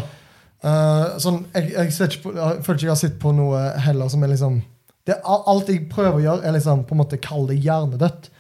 Uh, 0.65 1.15
sånn, 1.21 1.43
jeg, 1.55 1.71
jeg, 1.75 1.93
ser 1.93 2.11
ikke 2.11 2.23
på, 2.27 2.35
jeg 2.39 2.63
føler 2.65 2.79
ikke 2.81 2.89
jeg 2.89 2.97
har 2.97 3.03
sett 3.05 3.19
på 3.21 3.35
noe 3.37 3.67
heller 3.85 4.09
som 4.11 4.23
er 4.25 4.31
liksom 4.33 4.63
det, 5.05 5.19
er 5.19 5.49
Alt 5.53 5.69
jeg 5.69 5.83
prøver 5.93 6.17
å 6.17 6.23
gjøre, 6.23 6.49
er 6.49 6.55
liksom 6.57 6.87
på 6.89 6.97
en 6.97 7.03
måte 7.03 7.19
kall 7.21 7.45
det 7.51 7.59
hjernedødt. 7.61 8.31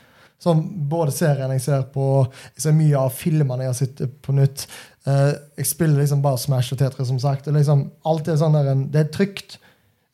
Sånn, 0.42 0.62
både 0.90 1.12
serien 1.14 1.53
jeg 1.55 1.62
ser 1.64 1.85
på, 1.94 2.07
jeg 2.57 2.64
ser 2.66 2.75
mye 2.77 2.99
av 3.01 3.12
filmene 3.16 3.64
jeg 3.64 3.70
har 3.73 3.79
sett 3.79 4.03
på 4.23 4.35
nytt. 4.37 4.66
Eh, 5.09 5.31
jeg 5.61 5.68
spiller 5.70 6.03
liksom 6.03 6.23
bare 6.25 6.40
Smash 6.40 6.75
og 6.75 6.81
Tetris, 6.83 7.09
som 7.09 7.20
sagt. 7.23 7.47
Det 7.47 7.55
liksom, 7.57 7.87
alt 8.05 8.29
er 8.29 8.40
sånn 8.40 8.57
der, 8.57 8.73
det 8.92 9.01
er 9.07 9.12
trygt. 9.14 9.59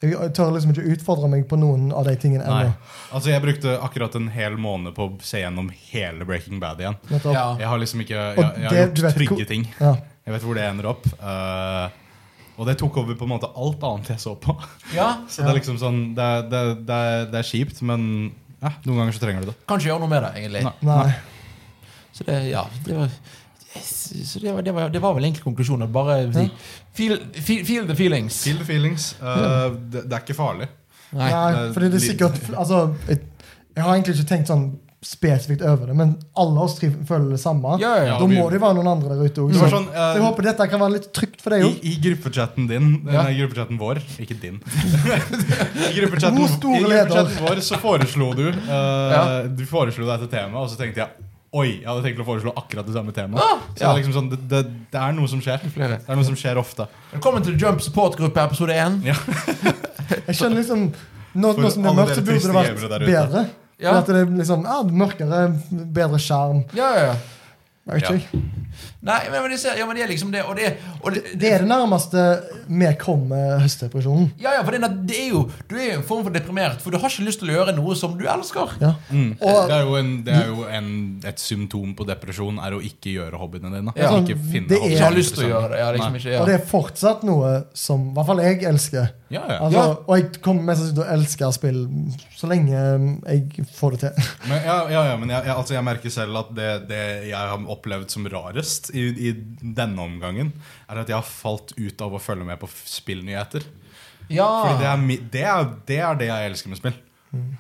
Jeg, 0.01 0.15
jeg 0.15 0.33
tør 0.37 0.53
liksom 0.55 0.71
ikke 0.73 0.87
utfordre 0.95 1.29
meg 1.29 1.43
på 1.51 1.59
noen 1.61 1.91
av 1.93 2.07
de 2.09 2.15
tingene 2.21 2.47
ennå. 2.47 2.71
Altså, 3.13 3.33
jeg 3.35 3.43
brukte 3.45 3.75
akkurat 3.85 4.15
en 4.17 4.31
hel 4.33 4.57
måned 4.61 4.95
på 4.97 5.09
å 5.09 5.17
se 5.25 5.43
gjennom 5.43 5.69
hele 5.91 6.25
Breaking 6.29 6.61
Bad 6.63 6.81
igjen. 6.81 6.97
Ja. 7.11 7.49
Jeg 7.61 7.69
har 7.69 7.83
liksom 7.83 8.05
ikke 8.07 8.17
Jeg, 8.17 8.37
jeg 8.39 8.47
har 8.47 8.71
det- 8.71 8.85
gjort 8.87 9.03
vet 9.05 9.19
trygge 9.19 9.49
ting. 9.51 9.67
Ja. 9.81 9.97
Jeg 10.25 10.37
vet 10.37 10.47
hvor 10.47 10.55
det 10.57 10.65
ender 10.69 10.89
opp. 10.93 11.05
Uh, 11.21 11.89
og 12.61 12.67
det 12.69 12.79
tok 12.81 12.97
over 13.03 13.17
på 13.17 13.25
en 13.27 13.33
måte 13.35 13.49
alt 13.57 13.83
annet 13.89 14.13
jeg 14.15 14.21
så 14.23 14.35
på. 14.41 14.55
Ja, 14.95 15.11
Så 15.29 15.43
det 15.43 15.51
er 15.53 15.59
liksom 15.61 15.79
sånn 15.81 16.01
Det 16.17 16.23
er, 16.25 16.43
det 16.49 16.59
er, 16.61 16.75
det 16.87 16.99
er, 17.11 17.27
det 17.33 17.39
er 17.41 17.49
kjipt, 17.51 17.81
men 17.89 18.33
ja, 18.61 18.73
noen 18.85 19.03
ganger 19.03 19.17
så 19.17 19.23
trenger 19.23 19.45
du 19.45 19.53
det. 19.53 19.59
Kanskje 19.71 19.91
gjøre 19.91 20.03
noe 20.03 20.13
med 20.13 20.25
det, 20.27 20.33
egentlig. 20.41 20.65
Nei. 20.69 20.97
Nei. 21.05 21.93
Så 22.17 22.27
det, 22.27 22.41
ja, 22.51 22.65
det 22.85 22.99
var 22.99 23.15
så 23.71 24.39
det 24.43 24.53
var, 24.53 24.63
det, 24.63 24.73
var, 24.75 24.89
det 24.91 24.99
var 24.99 25.15
vel 25.15 25.25
egentlig 25.25 25.45
konklusjonen. 25.45 25.93
Bare 25.95 26.33
si, 26.35 26.49
feel, 26.93 27.21
feel, 27.39 27.65
feel 27.67 27.87
the 27.87 27.95
feelings. 27.95 28.43
Feel 28.43 28.59
the 28.59 28.67
feelings. 28.67 29.13
Eh, 29.23 29.73
det, 29.93 30.03
det 30.11 30.17
er 30.17 30.25
ikke 30.25 30.35
farlig. 30.35 30.67
Nei. 31.15 31.31
Nei, 31.31 31.69
fordi 31.75 31.91
det 31.91 32.01
er 32.01 32.05
sikkert 32.05 32.41
altså, 32.55 32.81
jeg, 33.09 33.21
jeg 33.77 33.85
har 33.85 33.95
egentlig 33.95 34.17
ikke 34.19 34.29
tenkt 34.31 34.51
sånn 34.51 34.67
spesifikt 35.01 35.63
over 35.65 35.89
det, 35.89 35.95
men 35.97 36.11
alle 36.37 36.61
oss 36.61 36.75
tre 36.77 36.91
føler 37.09 37.31
det 37.33 37.39
samme. 37.41 37.79
Ja, 37.81 37.95
ja, 37.97 38.05
ja. 38.05 38.19
Da 38.21 38.27
vi- 38.29 38.37
må 38.37 38.51
det 38.51 38.59
jo 38.59 38.65
være 38.67 38.77
noen 38.77 38.91
andre 38.91 39.15
der 39.17 39.31
ute 39.31 39.41
òg. 39.41 39.55
Sånn, 39.57 39.87
uh, 39.89 39.95
så 39.97 40.19
jeg 40.19 40.25
håper 40.27 40.43
dette 40.51 40.67
kan 40.69 40.81
være 40.83 40.93
litt 40.99 41.09
trygt 41.17 41.41
for 41.41 41.55
deg 41.55 41.65
I, 41.65 41.71
òg. 41.71 41.79
I 41.89 41.95
gruppechatten 42.05 42.69
din, 42.69 42.91
Ja. 43.09 43.23
nei, 43.23 43.33
gruppechatten 43.39 43.79
vår, 43.81 44.03
ikke 44.21 44.37
din 44.41 44.61
I 45.89 45.95
gruppechatten, 45.97 46.37
i 46.37 46.83
gruppechatten 46.85 47.41
vår 47.41 47.63
så 47.65 47.81
foreslo 47.81 48.35
du 48.37 48.49
uh, 48.51 48.69
Ja. 48.69 49.23
Du 49.49 49.65
foreslo 49.65 50.05
dette 50.05 50.29
temaet, 50.29 50.61
og 50.61 50.69
så 50.69 50.77
tenkte 50.77 51.05
jeg 51.05 51.09
Oi, 51.51 51.81
jeg 51.81 51.87
hadde 51.89 52.05
tenkt 52.05 52.21
å 52.23 52.25
foreslå 52.29 52.53
akkurat 52.55 52.87
det 52.87 52.95
samme 52.95 53.11
temaet. 53.11 53.43
Ah, 53.43 53.59
så 53.75 53.81
det, 53.81 53.87
er 53.89 53.97
liksom 53.99 54.13
sånn, 54.15 54.29
det, 54.31 54.39
det, 54.47 54.61
det 54.93 55.01
er 55.03 55.17
noe 55.17 55.27
som 55.27 55.41
skjer. 55.43 55.65
Flere. 55.75 55.97
Det 55.99 56.13
er 56.15 56.21
noe 56.21 56.27
som 56.29 56.37
skjer 56.39 56.61
ofte. 56.63 56.87
Velkommen 57.11 57.43
til 57.43 57.57
Jump 57.59 57.83
support-gruppe 57.83 58.45
episode 58.45 58.77
1. 58.79 59.01
Ja. 59.09 59.17
Jeg 60.29 60.37
skjønner 60.39 60.61
liksom 60.63 60.85
Nå, 61.35 61.51
nå 61.59 61.73
som 61.75 61.83
det 61.83 61.91
er 61.91 61.99
mørkt, 61.99 62.15
så 62.15 62.23
burde 62.23 62.47
det 62.47 62.55
vært 62.55 63.09
bedre. 63.11 63.43
Ja. 63.81 63.93
For 63.93 64.03
At 64.03 64.11
det 64.11 64.17
er 64.21 64.33
liksom, 64.37 64.65
ja, 64.69 64.83
Mørkere, 64.93 65.45
bedre 65.95 66.19
skjerm. 66.21 66.65
Ja, 66.77 66.91
ja, 66.97 67.05
ja. 67.11 67.15
Jeg 67.89 67.95
vet 67.97 68.11
Ja. 68.11 68.17
ikke. 68.21 68.39
Nei, 69.03 69.17
men, 69.33 69.43
men, 69.43 69.51
det, 69.51 69.59
ser- 69.59 69.77
ja, 69.81 69.87
men 69.89 69.97
det 69.97 70.03
er 70.05 70.09
liksom 70.13 70.31
det. 70.31 70.43
Og 70.47 70.55
det, 70.55 70.77
og 71.03 71.15
det, 71.15 71.23
Det 71.41 71.49
er 71.53 71.63
det 71.65 71.69
nærmeste 71.69 72.23
vi 72.69 72.91
kommer 73.01 73.59
høstdepresjonen. 73.59 74.29
ja, 74.39 74.53
ja, 74.59 74.63
for 74.63 74.71
det, 74.77 74.91
det 75.09 75.17
er 75.19 75.29
jo 75.33 75.41
Du 75.67 75.75
er 75.77 75.95
jo 75.95 75.99
en 75.99 76.05
form 76.07 76.23
for 76.23 76.31
deprimert, 76.31 76.81
for 76.85 76.91
du 76.93 76.99
har 76.99 77.09
ikke 77.11 77.25
lyst 77.27 77.41
til 77.41 77.49
å 77.51 77.57
gjøre 77.57 77.75
noe 77.75 77.97
som 77.97 78.15
du 78.19 78.27
elsker. 78.29 78.77
Ja. 78.81 78.93
Mm. 79.11 79.33
Og- 79.41 79.69
det 79.69 79.77
er 79.79 79.83
jo, 79.89 79.95
en, 79.97 80.13
det 80.23 80.35
er 80.37 80.47
jo 80.53 80.65
en, 80.69 81.21
et 81.25 81.41
symptom 81.41 81.95
på 81.97 82.07
depresjon 82.07 82.61
er 82.63 82.77
å 82.77 82.83
ikke 82.85 83.15
gjøre 83.17 83.41
hobbyene 83.41 83.73
dine. 83.75 83.93
Ja. 83.97 84.13
Ikke 84.21 84.37
finne 84.39 84.69
Det 84.69 84.79
er- 84.85 85.03
har 85.03 85.11
lyst 85.17 85.35
til 85.35 85.45
å 85.45 85.47
liksom. 85.49 85.57
gjøre 85.57 85.71
det. 85.73 85.79
Ja, 85.81 85.91
liksom 85.97 86.15
ikke, 86.21 86.31
ja. 86.37 86.41
Og 86.41 86.47
det 86.47 86.55
er 86.61 86.67
fortsatt 86.67 87.23
noe 87.25 87.65
som 87.75 88.11
i 88.11 88.13
hvert 88.15 88.27
fall 88.27 88.39
jeg 88.45 88.63
elsker. 88.71 89.11
Ja, 89.31 89.43
ja. 89.49 89.59
Altså, 89.65 89.73
Ja. 89.79 89.97
Og 90.07 90.17
jeg 90.19 90.43
kommer 90.43 90.63
mest 90.63 90.81
sannsynlig 90.83 90.95
til 90.95 91.05
å 91.05 91.13
elske 91.17 91.53
spill 91.55 91.81
så 92.37 92.49
lenge 92.51 92.71
jeg 93.27 93.67
får 93.75 93.91
det 93.97 94.01
til. 94.01 94.25
Men, 94.49 94.63
ja, 94.65 94.79
ja, 94.91 95.05
ja, 95.11 95.17
men 95.17 95.29
jeg, 95.31 95.45
jeg, 95.47 95.55
altså 95.57 95.75
jeg 95.75 95.85
merker 95.85 96.11
selv 96.11 96.37
at 96.37 96.55
det, 96.55 96.89
det 96.89 97.03
jeg 97.31 97.37
har 97.39 97.59
opplevd 97.73 98.11
som 98.13 98.27
rarest 98.33 98.91
i, 98.95 99.07
i 99.31 99.33
denne 99.61 100.03
omgangen, 100.03 100.53
er 100.91 101.03
at 101.03 101.11
jeg 101.11 101.19
har 101.19 101.27
falt 101.27 101.75
ut 101.79 102.03
av 102.05 102.17
å 102.17 102.23
følge 102.23 102.47
med 102.49 102.61
på 102.63 102.69
spillnyheter. 102.71 103.67
ja. 104.31 104.49
Fordi 104.65 104.83
det 104.83 104.91
er, 104.91 105.23
det, 105.37 105.47
er, 105.53 105.71
det 105.89 106.01
er 106.09 106.21
det 106.21 106.31
jeg 106.33 106.51
elsker 106.51 106.75
med 106.75 106.83
spill. 106.83 106.99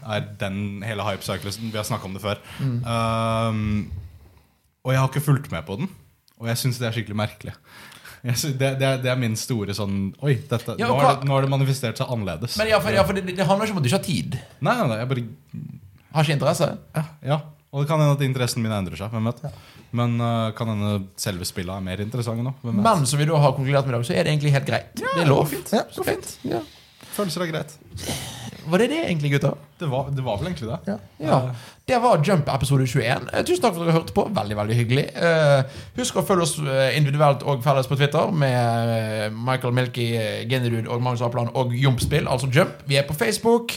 Er 0.03 0.25
den 0.41 0.83
hele 0.83 1.05
hype-cyclusen. 1.07 1.71
Vi 1.71 1.79
har 1.79 1.87
snakka 1.87 2.09
om 2.09 2.17
det 2.17 2.23
før. 2.25 2.41
Um, 2.61 3.91
og 4.83 4.95
jeg 4.95 5.01
har 5.03 5.11
ikke 5.13 5.23
fulgt 5.23 5.51
med 5.55 5.63
på 5.69 5.77
den. 5.79 5.91
Og 6.41 6.49
jeg 6.51 6.59
syns 6.59 6.81
det 6.81 6.89
er 6.89 6.97
skikkelig 6.97 7.19
merkelig. 7.21 7.55
Synes, 8.21 8.57
det, 8.61 8.75
det, 8.81 8.89
det 9.05 9.09
er 9.09 9.17
min 9.17 9.33
store 9.39 9.73
sånn 9.73 10.11
Oi, 10.21 10.35
dette, 10.51 10.75
Ja, 10.77 10.91
nå, 10.91 10.97
har 11.01 11.15
det, 11.17 11.29
nå 11.29 11.33
har 11.33 11.47
det 11.47 11.53
manifestert 11.53 12.01
seg 12.01 12.11
annerledes. 12.13 12.59
Men 12.61 12.69
ja, 12.69 12.81
for, 12.83 12.93
ja, 12.93 13.05
for 13.09 13.17
det, 13.17 13.25
det 13.33 13.47
handler 13.49 13.69
ikke 13.71 13.79
om 13.79 13.81
at 13.81 13.87
du 13.87 13.89
ikke 13.89 14.01
har 14.01 14.05
tid. 14.05 14.37
Nei, 14.61 14.75
nei, 14.77 14.89
nei, 14.91 14.99
jeg 15.01 15.11
bare 15.13 15.25
Har 16.11 16.27
ikke 16.27 16.37
interesse. 16.37 16.69
Ja, 16.99 17.05
ja. 17.31 17.39
Og 17.71 17.85
det 17.85 17.91
kan 17.91 18.01
hende 18.03 18.17
at 18.17 18.25
interessen 18.27 18.65
min 18.65 18.75
endrer 18.75 18.99
seg. 18.99 19.13
Hvem 19.15 19.31
vet? 19.31 19.45
Men 19.95 20.17
uh, 20.19 20.51
kan 20.59 20.73
hende 20.73 20.97
selve 21.21 21.47
spillet 21.47 21.71
er 21.71 21.87
mer 21.87 22.03
interessant 22.03 22.43
nå. 22.43 22.55
Hvem 22.65 22.81
vet? 22.81 22.87
Men 22.89 23.07
som 23.07 23.21
vi 23.21 23.29
da 23.31 23.39
har 23.45 23.55
konkludert 23.55 23.87
med 23.87 23.95
i 23.95 23.99
dag, 23.99 24.09
så 24.09 24.17
er 24.17 24.27
det 24.27 24.35
egentlig 24.35 24.55
helt 24.57 24.69
greit. 24.73 24.93
det 24.99 25.15
er 25.23 25.31
lov. 25.31 25.55
Ja, 25.71 25.87
så 25.95 26.07
fint. 26.07 26.35
Følelser 27.15 27.47
er 27.47 27.53
greit. 27.55 27.79
Var 28.71 28.83
det 28.85 28.89
det 28.93 29.03
egentlig, 29.05 29.35
gutter? 29.35 29.59
Det 29.81 29.89
var, 29.91 30.11
det 30.15 30.25
var 30.25 30.41
vel 30.41 30.51
egentlig 30.51 30.69
det. 30.71 30.79
Ja. 30.93 30.97
Ja. 31.25 31.39
Det 31.91 31.99
var 31.99 32.21
Jump 32.23 32.49
episode 32.55 32.87
21. 32.87 33.29
Eh, 33.33 33.45
Tusen 33.45 33.63
takk 33.65 33.75
for 33.75 33.83
at 33.83 33.89
dere 33.89 33.97
hørte 33.97 34.15
på. 34.15 34.25
Veldig, 34.37 34.57
veldig 34.59 34.77
hyggelig. 34.79 35.05
Eh, 35.17 35.79
husk 35.97 36.21
å 36.21 36.23
følge 36.27 36.45
oss 36.45 36.53
eh, 36.63 36.93
individuelt 36.99 37.43
og 37.43 37.65
felles 37.65 37.89
på 37.91 37.97
Twitter 37.99 38.31
med 38.31 39.35
Michael 39.35 39.75
Milky, 39.75 40.07
eh, 40.15 40.45
og 40.87 41.03
Magnus 41.03 41.25
Apland 41.27 41.51
og 41.59 41.75
Jumpspill, 41.75 42.29
altså 42.31 42.47
Jump. 42.55 42.85
Vi 42.87 42.99
er 43.01 43.07
på 43.09 43.15
Facebook, 43.15 43.75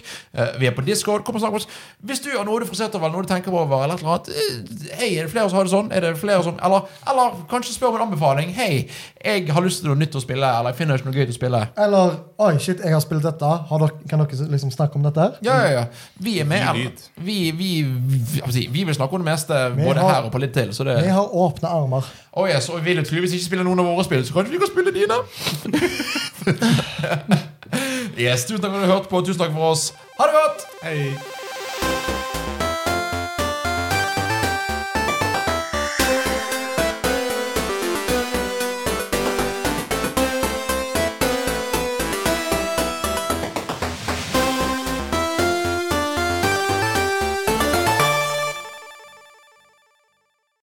vi 0.60 0.68
er 0.68 0.76
på 0.76 0.84
Discord. 0.86 1.24
Kom 1.24 1.36
og 1.36 1.42
snakk 1.42 1.56
med 1.56 1.64
oss. 1.64 1.68
Hvis 2.04 2.22
du 2.22 2.30
har 2.36 2.46
noe 2.46 2.60
du 2.62 2.68
frustrerer 2.68 3.00
over, 3.00 3.10
noe 3.14 3.24
du 3.26 3.32
tenker 3.32 3.54
over, 3.54 3.84
eller 3.84 3.96
et 3.96 4.04
eller 4.04 4.14
annet 4.14 4.94
Hei, 5.00 5.10
er 5.18 5.26
det 5.26 5.32
flere 5.32 5.50
som 5.50 5.58
har 5.58 5.68
det 5.68 5.74
sånn? 5.74 5.90
Er 5.94 6.06
det 6.06 6.14
flere 6.20 6.44
som 6.46 6.60
Eller, 6.62 6.86
eller 7.10 7.38
kanskje 7.50 7.74
spør 7.78 7.94
om 7.94 8.02
en 8.02 8.06
anbefaling. 8.10 8.54
Hei, 8.58 8.86
jeg 9.24 9.48
har 9.50 9.66
lyst 9.66 9.82
til 9.82 9.90
noe 9.90 9.98
nytt 10.02 10.18
å 10.20 10.22
spille, 10.22 10.46
eller 10.60 10.74
jeg 10.74 10.82
finner 10.82 11.00
ikke 11.00 11.10
noe 11.10 11.18
gøy 11.18 11.26
til 11.26 11.36
å 11.36 11.40
spille. 11.40 11.64
Eller 11.88 12.18
Oi, 12.44 12.58
shit, 12.60 12.82
jeg 12.84 12.92
har 12.92 13.00
spilt 13.00 13.24
dette. 13.24 13.50
Har 13.70 13.80
dere, 13.80 14.10
kan 14.10 14.20
dere 14.20 14.50
liksom 14.52 14.72
snakke 14.74 14.83
om 14.96 15.04
dette? 15.04 15.20
her? 15.22 15.32
Ja, 15.42 15.56
ja, 15.64 15.72
ja. 15.72 15.84
vi 16.20 16.40
er 16.40 16.46
med. 16.46 16.92
Vi, 17.16 17.52
vi, 17.52 17.70
vi, 17.84 18.68
vi 18.72 18.84
vil 18.84 18.96
snakke 18.96 19.16
om 19.16 19.22
det 19.24 19.32
meste, 19.32 19.54
Vi 19.76 19.84
både 19.88 20.00
har- 20.00 20.14
her 20.14 20.22
og 20.28 20.32
på 20.32 20.38
litt 20.44 20.54
til. 20.54 20.74
Så 20.74 20.84
det 20.84 20.98
Vi 21.04 21.10
har 21.10 21.36
åpne 21.36 21.68
armer. 21.70 22.04
Oh 22.34 22.50
yes, 22.50 22.70
og 22.70 22.84
vi 22.86 22.94
vil 22.94 23.04
tydeligvis 23.06 23.34
ikke 23.34 23.46
spille 23.46 23.64
noen 23.64 23.80
av 23.80 23.86
våre 23.86 24.04
spill, 24.04 24.26
så 24.26 24.34
kanskje 24.34 24.52
vi 24.52 24.58
kan 24.58 24.68
spille 24.74 24.92
dine? 24.92 25.14
yes, 28.20 28.46
Tusen 28.46 28.62
takk 28.62 28.72
for 28.72 28.80
at 28.82 28.88
du 28.88 28.92
hørte 28.94 29.10
på. 29.10 29.22
Tusen 29.26 29.40
takk 29.40 29.54
for 29.56 29.72
oss. 29.72 29.94
Ha 30.20 30.28
det 30.30 30.34
godt! 30.42 30.68
Hei. 30.84 31.43